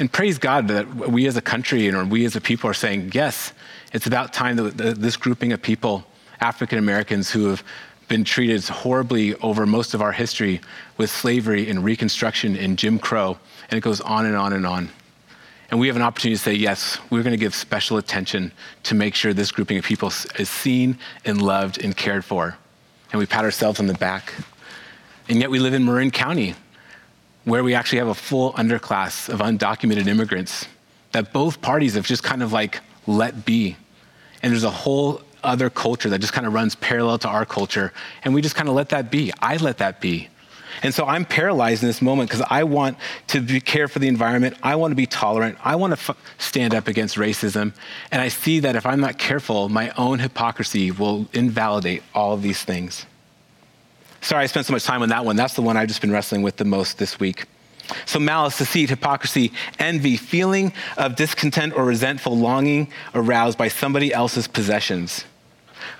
and 0.00 0.12
praise 0.12 0.38
God 0.38 0.68
that 0.68 0.88
we 0.88 1.26
as 1.26 1.36
a 1.36 1.42
country 1.42 1.86
and 1.86 2.10
we 2.10 2.24
as 2.24 2.36
a 2.36 2.40
people 2.40 2.68
are 2.68 2.74
saying, 2.74 3.12
yes, 3.14 3.52
it's 3.92 4.06
about 4.06 4.32
time 4.32 4.56
that 4.56 4.96
this 4.98 5.16
grouping 5.16 5.52
of 5.52 5.60
people, 5.62 6.04
African 6.40 6.78
Americans 6.78 7.30
who 7.30 7.46
have 7.46 7.62
been 8.08 8.24
treated 8.24 8.64
horribly 8.64 9.34
over 9.36 9.66
most 9.66 9.94
of 9.94 10.02
our 10.02 10.12
history 10.12 10.60
with 10.96 11.10
slavery 11.10 11.70
and 11.70 11.84
Reconstruction 11.84 12.56
and 12.56 12.76
Jim 12.76 12.98
Crow, 12.98 13.38
and 13.70 13.78
it 13.78 13.82
goes 13.82 14.00
on 14.00 14.26
and 14.26 14.36
on 14.36 14.52
and 14.52 14.66
on. 14.66 14.90
And 15.70 15.78
we 15.78 15.86
have 15.86 15.94
an 15.94 16.02
opportunity 16.02 16.36
to 16.36 16.42
say, 16.42 16.54
yes, 16.54 16.98
we're 17.10 17.22
going 17.22 17.32
to 17.32 17.36
give 17.36 17.54
special 17.54 17.96
attention 17.96 18.50
to 18.82 18.96
make 18.96 19.14
sure 19.14 19.32
this 19.32 19.52
grouping 19.52 19.78
of 19.78 19.84
people 19.84 20.08
is 20.08 20.48
seen 20.48 20.98
and 21.24 21.40
loved 21.40 21.82
and 21.82 21.96
cared 21.96 22.24
for. 22.24 22.56
And 23.12 23.20
we 23.20 23.26
pat 23.26 23.44
ourselves 23.44 23.78
on 23.78 23.86
the 23.86 23.94
back. 23.94 24.34
And 25.28 25.38
yet 25.38 25.48
we 25.48 25.60
live 25.60 25.74
in 25.74 25.84
Marin 25.84 26.10
County, 26.10 26.56
where 27.44 27.64
we 27.64 27.74
actually 27.74 27.98
have 27.98 28.08
a 28.08 28.14
full 28.14 28.52
underclass 28.54 29.28
of 29.28 29.40
undocumented 29.40 30.06
immigrants 30.06 30.66
that 31.12 31.32
both 31.32 31.60
parties 31.60 31.94
have 31.94 32.06
just 32.06 32.22
kind 32.22 32.42
of 32.42 32.52
like 32.52 32.80
let 33.06 33.44
be. 33.44 33.76
And 34.42 34.52
there's 34.52 34.64
a 34.64 34.70
whole 34.70 35.22
other 35.42 35.70
culture 35.70 36.08
that 36.10 36.20
just 36.20 36.32
kind 36.32 36.46
of 36.46 36.52
runs 36.52 36.74
parallel 36.76 37.18
to 37.18 37.28
our 37.28 37.46
culture. 37.46 37.92
And 38.24 38.34
we 38.34 38.42
just 38.42 38.54
kind 38.54 38.68
of 38.68 38.74
let 38.74 38.90
that 38.90 39.10
be. 39.10 39.32
I 39.40 39.56
let 39.56 39.78
that 39.78 40.00
be. 40.00 40.28
And 40.82 40.94
so 40.94 41.04
I'm 41.04 41.24
paralyzed 41.24 41.82
in 41.82 41.88
this 41.88 42.00
moment 42.00 42.30
because 42.30 42.46
I 42.48 42.64
want 42.64 42.96
to 43.28 43.40
be, 43.40 43.60
care 43.60 43.88
for 43.88 43.98
the 43.98 44.08
environment. 44.08 44.56
I 44.62 44.76
want 44.76 44.92
to 44.92 44.96
be 44.96 45.06
tolerant. 45.06 45.58
I 45.62 45.76
want 45.76 45.92
to 45.92 46.00
f- 46.10 46.16
stand 46.38 46.74
up 46.74 46.88
against 46.88 47.16
racism. 47.16 47.74
And 48.10 48.22
I 48.22 48.28
see 48.28 48.60
that 48.60 48.76
if 48.76 48.86
I'm 48.86 49.00
not 49.00 49.18
careful, 49.18 49.68
my 49.68 49.90
own 49.96 50.20
hypocrisy 50.20 50.90
will 50.90 51.26
invalidate 51.32 52.02
all 52.14 52.32
of 52.32 52.42
these 52.42 52.62
things. 52.62 53.04
Sorry 54.20 54.44
I 54.44 54.46
spent 54.46 54.66
so 54.66 54.72
much 54.72 54.84
time 54.84 55.02
on 55.02 55.08
that 55.08 55.24
one. 55.24 55.36
That's 55.36 55.54
the 55.54 55.62
one 55.62 55.76
I've 55.76 55.88
just 55.88 56.00
been 56.00 56.12
wrestling 56.12 56.42
with 56.42 56.56
the 56.56 56.64
most 56.64 56.98
this 56.98 57.18
week. 57.18 57.46
So, 58.06 58.18
malice, 58.18 58.58
deceit, 58.58 58.90
hypocrisy, 58.90 59.52
envy, 59.78 60.16
feeling 60.16 60.72
of 60.96 61.16
discontent 61.16 61.74
or 61.74 61.84
resentful 61.84 62.36
longing 62.36 62.88
aroused 63.14 63.58
by 63.58 63.68
somebody 63.68 64.12
else's 64.12 64.46
possessions. 64.46 65.24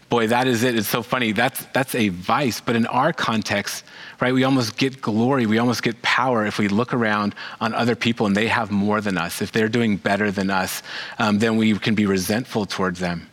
Boy, 0.09 0.27
that 0.27 0.47
is 0.47 0.65
it. 0.65 0.75
It's 0.75 0.89
so 0.89 1.03
funny. 1.03 1.33
That's, 1.33 1.65
that's 1.67 1.95
a 1.95 2.09
vice. 2.09 2.61
But 2.61 2.77
in 2.77 2.87
our 2.87 3.13
context, 3.13 3.85
right, 4.21 4.35
we 4.35 4.45
almost 4.45 4.77
get 4.77 5.01
glory, 5.01 5.47
we 5.47 5.59
almost 5.59 5.83
get 5.83 6.03
power 6.03 6.45
if 6.45 6.59
we 6.59 6.69
look 6.69 6.93
around 6.93 7.35
on 7.61 7.75
other 7.75 7.95
people 7.95 8.27
and 8.27 8.37
they 8.37 8.49
have 8.49 8.71
more 8.71 9.01
than 9.01 9.17
us. 9.17 9.41
If 9.41 9.53
they're 9.53 9.69
doing 9.69 9.97
better 9.97 10.31
than 10.31 10.51
us, 10.51 10.83
um, 11.19 11.39
then 11.39 11.57
we 11.57 11.79
can 11.79 11.95
be 11.95 12.07
resentful 12.07 12.67
towards 12.67 12.99
them. 12.99 13.29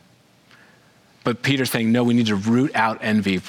But 1.24 1.42
Peter's 1.42 1.70
saying, 1.70 1.90
no, 1.90 2.04
we 2.04 2.14
need 2.14 2.28
to 2.28 2.36
root 2.36 2.70
out 2.74 2.98
envy 3.02 3.42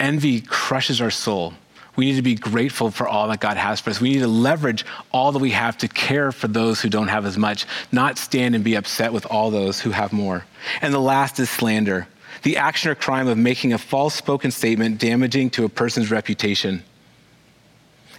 envy 0.00 0.40
crushes 0.40 1.00
our 1.00 1.10
soul. 1.10 1.54
We 1.96 2.06
need 2.06 2.16
to 2.16 2.22
be 2.22 2.34
grateful 2.34 2.90
for 2.90 3.06
all 3.06 3.28
that 3.28 3.40
God 3.40 3.56
has 3.56 3.80
for 3.80 3.90
us. 3.90 4.00
We 4.00 4.10
need 4.10 4.20
to 4.20 4.28
leverage 4.28 4.86
all 5.12 5.32
that 5.32 5.38
we 5.38 5.50
have 5.50 5.76
to 5.78 5.88
care 5.88 6.32
for 6.32 6.48
those 6.48 6.80
who 6.80 6.88
don't 6.88 7.08
have 7.08 7.26
as 7.26 7.36
much, 7.36 7.66
not 7.92 8.16
stand 8.16 8.54
and 8.54 8.64
be 8.64 8.76
upset 8.76 9.12
with 9.12 9.26
all 9.26 9.50
those 9.50 9.80
who 9.80 9.90
have 9.90 10.12
more. 10.12 10.44
And 10.80 10.94
the 10.94 11.00
last 11.00 11.38
is 11.38 11.50
slander 11.50 12.08
the 12.42 12.56
action 12.56 12.90
or 12.90 12.94
crime 12.94 13.28
of 13.28 13.36
making 13.36 13.72
a 13.72 13.78
false 13.78 14.14
spoken 14.14 14.50
statement 14.50 14.98
damaging 14.98 15.50
to 15.50 15.64
a 15.64 15.68
person's 15.68 16.10
reputation. 16.10 16.82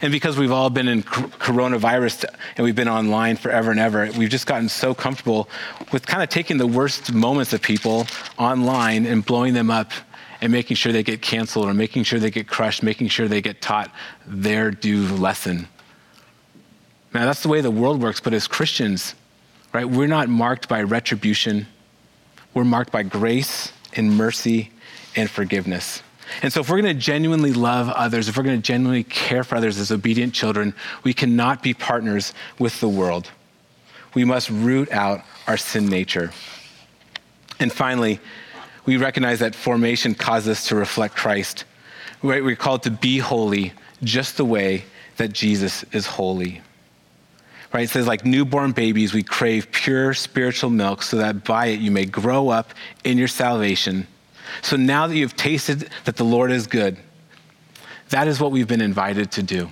And 0.02 0.12
because 0.12 0.38
we've 0.38 0.52
all 0.52 0.72
been 0.72 0.88
in 0.88 1.04
coronavirus 1.04 2.26
and 2.58 2.65
we've 2.65 2.76
been 2.76 2.89
online 2.89 3.36
forever 3.36 3.70
and 3.70 3.80
ever, 3.80 4.10
we've 4.17 4.30
just 4.30 4.48
gotten 4.48 4.67
so 4.67 4.96
comfortable 4.96 5.48
with 5.91 6.08
kind 6.08 6.24
of 6.24 6.30
taking 6.30 6.58
the 6.58 6.65
worst 6.65 7.13
moments 7.13 7.54
of 7.54 7.62
people 7.62 8.08
online 8.38 9.06
and 9.06 9.24
blowing 9.24 9.54
them 9.54 9.70
up 9.70 9.91
and 10.41 10.51
making 10.51 10.75
sure 10.75 10.91
they 10.91 11.04
get 11.04 11.21
canceled 11.21 11.67
or 11.67 11.73
making 11.73 12.04
sure 12.04 12.19
they 12.19 12.32
get 12.32 12.47
crushed, 12.47 12.82
making 12.82 13.08
sure 13.08 13.27
they 13.27 13.41
get 13.41 13.62
taught 13.62 13.91
their 14.25 14.71
due 14.71 15.08
lesson. 15.15 15.67
Now, 17.13 17.25
that's 17.25 17.43
the 17.43 17.49
way 17.49 17.62
the 17.62 17.71
world 17.71 18.01
works, 18.01 18.19
but 18.19 18.34
as 18.34 18.47
Christians, 18.47 19.15
right, 19.73 19.86
we're 19.86 20.08
not 20.08 20.30
marked 20.30 20.67
by 20.67 20.82
retribution. 20.82 21.67
We're 22.54 22.63
marked 22.63 22.91
by 22.91 23.04
grace 23.04 23.71
and 23.93 24.17
mercy 24.17 24.71
and 25.15 25.30
forgiveness. 25.30 26.01
And 26.41 26.51
so, 26.51 26.62
if 26.62 26.69
we're 26.69 26.82
going 26.82 26.95
to 26.95 27.01
genuinely 27.01 27.51
love 27.51 27.89
others, 27.89 28.30
if 28.30 28.38
we're 28.38 28.43
going 28.43 28.62
to 28.62 28.65
genuinely 28.65 29.04
care 29.04 29.43
for 29.43 29.56
others 29.56 29.77
as 29.77 29.91
obedient 29.91 30.34
children, 30.34 30.73
we 31.04 31.13
cannot 31.13 31.62
be 31.62 31.73
partners 31.73 32.34
with 32.58 32.80
the 32.80 32.88
world. 32.88 33.30
We 34.13 34.23
must 34.23 34.49
root 34.49 34.91
out 34.91 35.21
our 35.47 35.58
sin 35.58 35.88
nature. 35.88 36.32
And 37.60 37.71
finally, 37.71 38.19
we 38.86 38.98
recognize 38.98 39.39
that 39.39 39.56
formation 39.56 40.15
causes 40.15 40.50
us 40.50 40.67
to 40.67 40.76
reflect 40.76 41.15
Christ. 41.15 41.65
We're 42.22 42.56
called 42.56 42.84
to 42.84 42.91
be 42.91 43.20
holy 43.20 43.74
just 44.04 44.38
the 44.38 44.46
way 44.46 44.86
that 45.17 45.34
Jesus 45.34 45.84
is 45.91 46.06
holy. 46.06 46.62
Right? 47.74 47.84
It 47.84 47.89
says, 47.89 48.08
like 48.08 48.26
newborn 48.26 48.74
babies, 48.74 49.13
we 49.13 49.24
crave 49.24 49.72
pure 49.72 50.13
spiritual 50.13 50.70
milk 50.70 51.04
so 51.04 51.17
that 51.17 51.44
by 51.46 51.67
it 51.67 51.80
you 51.80 51.91
may 51.91 52.06
grow 52.06 52.50
up 52.50 52.74
in 53.04 53.17
your 53.17 53.28
salvation 53.28 54.08
so 54.62 54.76
now 54.76 55.08
that 55.08 55.15
you've 55.15 55.36
tasted 55.36 55.89
that 56.06 56.17
the 56.17 56.24
Lord 56.24 56.52
is 56.52 56.67
good, 56.67 56.98
that 58.10 58.28
is 58.28 58.39
what 58.39 58.52
we've 58.52 58.67
been 58.67 58.82
invited 58.82 59.32
to 59.34 59.44
do 59.44 59.72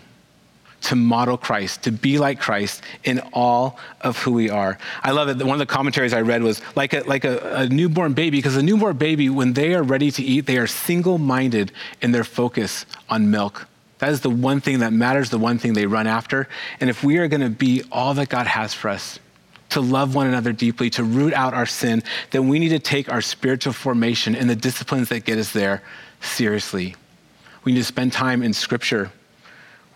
to 0.82 0.96
model 0.96 1.38
Christ, 1.38 1.84
to 1.84 1.92
be 1.92 2.20
like 2.20 2.40
Christ 2.40 2.84
in 3.04 3.20
all 3.34 3.78
of 4.02 4.18
who 4.18 4.32
we 4.32 4.50
are. 4.50 4.78
I 5.04 5.12
love 5.12 5.30
it. 5.30 5.38
One 5.38 5.60
of 5.62 5.68
the 5.68 5.74
commentaries 5.74 6.14
I 6.14 6.22
read 6.22 6.42
was 6.42 6.62
like 6.76 6.94
a, 6.94 7.02
like 7.02 7.26
a, 7.26 7.40
a 7.56 7.70
newborn 7.70 8.14
baby, 8.14 8.38
because 8.38 8.56
a 8.56 8.64
newborn 8.64 8.98
baby, 8.98 9.30
when 9.30 9.54
they 9.54 9.74
are 9.74 9.84
ready 9.84 10.12
to 10.12 10.24
eat, 10.24 10.46
they 10.46 10.58
are 10.58 10.68
single 10.68 11.18
minded 11.18 11.72
in 12.02 12.12
their 12.12 12.24
focus 12.24 12.86
on 13.10 13.30
milk. 13.30 13.68
That 14.00 14.12
is 14.12 14.22
the 14.22 14.30
one 14.30 14.62
thing 14.62 14.80
that 14.80 14.94
matters, 14.94 15.30
the 15.30 15.38
one 15.38 15.58
thing 15.60 15.74
they 15.74 15.86
run 15.86 16.08
after. 16.08 16.48
And 16.80 16.90
if 16.90 17.04
we 17.04 17.18
are 17.18 17.28
going 17.28 17.42
to 17.42 17.50
be 17.50 17.84
all 17.92 18.14
that 18.14 18.30
God 18.30 18.48
has 18.48 18.74
for 18.74 18.90
us, 18.90 19.20
to 19.70 19.82
love 19.82 20.16
one 20.16 20.26
another 20.26 20.52
deeply, 20.52 20.90
to 20.92 21.04
root 21.04 21.34
out 21.34 21.54
our 21.54 21.66
sin, 21.66 22.02
then 22.32 22.48
we 22.48 22.58
need 22.60 22.70
to 22.70 22.80
take 22.80 23.12
our 23.12 23.22
spiritual 23.22 23.74
formation 23.74 24.36
and 24.36 24.50
the 24.50 24.56
disciplines 24.56 25.10
that 25.10 25.26
get 25.26 25.38
us 25.38 25.52
there 25.52 25.84
seriously. 26.22 26.96
We 27.64 27.74
need 27.74 27.80
to 27.80 27.86
spend 27.86 28.14
time 28.14 28.42
in 28.42 28.54
Scripture. 28.54 29.12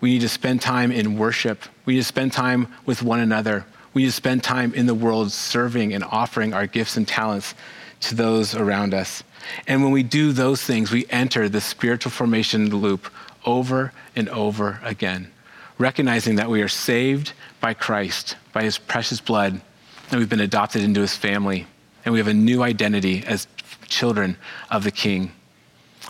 We 0.00 0.10
need 0.10 0.20
to 0.20 0.28
spend 0.28 0.60
time 0.60 0.92
in 0.92 1.18
worship. 1.18 1.64
We 1.86 1.94
need 1.94 2.00
to 2.00 2.04
spend 2.04 2.32
time 2.32 2.68
with 2.86 3.02
one 3.02 3.20
another. 3.20 3.64
We 3.92 4.02
need 4.02 4.08
to 4.08 4.12
spend 4.12 4.42
time 4.42 4.74
in 4.74 4.86
the 4.86 4.94
world 4.94 5.32
serving 5.32 5.94
and 5.94 6.04
offering 6.04 6.52
our 6.52 6.66
gifts 6.66 6.96
and 6.96 7.06
talents 7.06 7.54
to 8.00 8.14
those 8.14 8.54
around 8.54 8.92
us. 8.92 9.22
And 9.66 9.82
when 9.82 9.92
we 9.92 10.02
do 10.02 10.32
those 10.32 10.62
things, 10.62 10.90
we 10.90 11.06
enter 11.10 11.48
the 11.48 11.60
spiritual 11.60 12.10
formation 12.10 12.74
loop 12.74 13.10
over 13.44 13.92
and 14.16 14.28
over 14.28 14.80
again 14.82 15.30
recognizing 15.78 16.36
that 16.36 16.48
we 16.48 16.62
are 16.62 16.68
saved 16.68 17.32
by 17.60 17.74
Christ, 17.74 18.36
by 18.52 18.62
his 18.62 18.78
precious 18.78 19.20
blood, 19.20 19.60
and 20.10 20.18
we've 20.20 20.28
been 20.28 20.40
adopted 20.40 20.82
into 20.82 21.00
his 21.00 21.16
family, 21.16 21.66
and 22.04 22.12
we 22.12 22.18
have 22.18 22.28
a 22.28 22.34
new 22.34 22.62
identity 22.62 23.24
as 23.26 23.46
children 23.86 24.36
of 24.70 24.84
the 24.84 24.90
King. 24.90 25.32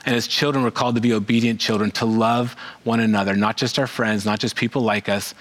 And 0.07 0.15
as 0.15 0.27
children, 0.27 0.65
we're 0.65 0.71
called 0.71 0.97
to 0.97 1.01
be 1.01 1.15
obedient 1.15 1.61
children, 1.61 1.91
to 1.93 2.05
love 2.05 2.57
one 2.85 3.01
another, 3.01 3.35
not 3.37 3.57
just 3.57 3.79
our 3.79 3.87
friends, 3.87 4.27
not 4.27 4.39
just 4.39 4.55
people 4.55 4.83
like 4.83 5.09
us, 5.09 5.35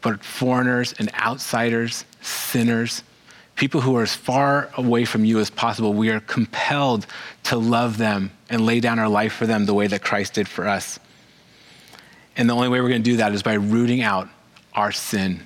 but 0.00 0.24
foreigners 0.24 0.94
and 0.98 1.12
outsiders, 1.14 2.04
sinners, 2.22 3.02
people 3.56 3.80
who 3.80 3.96
are 3.96 4.02
as 4.02 4.14
far 4.14 4.70
away 4.76 5.04
from 5.04 5.24
you 5.24 5.38
as 5.38 5.50
possible. 5.50 5.92
We 5.92 6.10
are 6.10 6.20
compelled 6.20 7.06
to 7.44 7.56
love 7.56 7.98
them 7.98 8.30
and 8.48 8.64
lay 8.64 8.80
down 8.80 8.98
our 8.98 9.08
life 9.08 9.32
for 9.32 9.46
them 9.46 9.66
the 9.66 9.74
way 9.74 9.86
that 9.86 10.02
Christ 10.02 10.34
did 10.34 10.48
for 10.48 10.66
us. 10.66 10.98
And 12.36 12.48
the 12.48 12.54
only 12.54 12.68
way 12.68 12.80
we're 12.80 12.90
going 12.90 13.02
to 13.02 13.10
do 13.10 13.16
that 13.16 13.32
is 13.32 13.42
by 13.42 13.54
rooting 13.54 14.02
out 14.02 14.28
our 14.74 14.92
sin. 14.92 15.40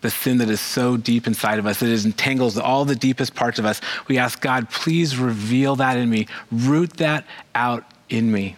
The 0.00 0.10
sin 0.10 0.38
that 0.38 0.50
is 0.50 0.60
so 0.60 0.96
deep 0.96 1.26
inside 1.26 1.58
of 1.58 1.66
us, 1.66 1.80
that 1.80 1.88
it 1.88 2.04
entangles 2.04 2.58
all 2.58 2.84
the 2.84 2.96
deepest 2.96 3.34
parts 3.34 3.58
of 3.58 3.64
us. 3.64 3.80
We 4.08 4.18
ask 4.18 4.40
God, 4.40 4.68
please 4.70 5.16
reveal 5.16 5.76
that 5.76 5.96
in 5.96 6.10
me, 6.10 6.26
root 6.50 6.94
that 6.94 7.24
out 7.54 7.84
in 8.08 8.30
me, 8.30 8.56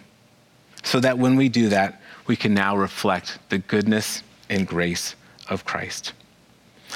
so 0.83 0.99
that 0.99 1.17
when 1.17 1.35
we 1.35 1.49
do 1.49 1.69
that, 1.69 2.01
we 2.27 2.35
can 2.35 2.53
now 2.53 2.77
reflect 2.77 3.39
the 3.49 3.57
goodness 3.57 4.23
and 4.49 4.67
grace 4.67 5.15
of 5.49 5.65
Christ. 5.65 6.13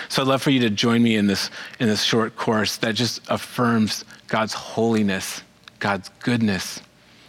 So 0.09 0.21
I'd 0.21 0.27
love 0.27 0.41
for 0.41 0.49
you 0.49 0.59
to 0.61 0.69
join 0.69 1.03
me 1.03 1.15
in 1.15 1.27
this, 1.27 1.49
in 1.79 1.87
this 1.87 2.03
short 2.03 2.35
course 2.35 2.77
that 2.77 2.95
just 2.95 3.21
affirms 3.29 4.05
God's 4.27 4.53
holiness, 4.53 5.43
God's 5.79 6.09
goodness, 6.19 6.81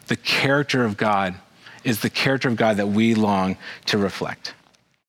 the 0.06 0.16
character 0.16 0.84
of 0.84 0.96
God 0.96 1.34
is 1.82 2.00
the 2.00 2.10
character 2.10 2.48
of 2.48 2.56
God 2.56 2.78
that 2.78 2.88
we 2.88 3.14
long 3.14 3.56
to 3.86 3.98
reflect. 3.98 4.54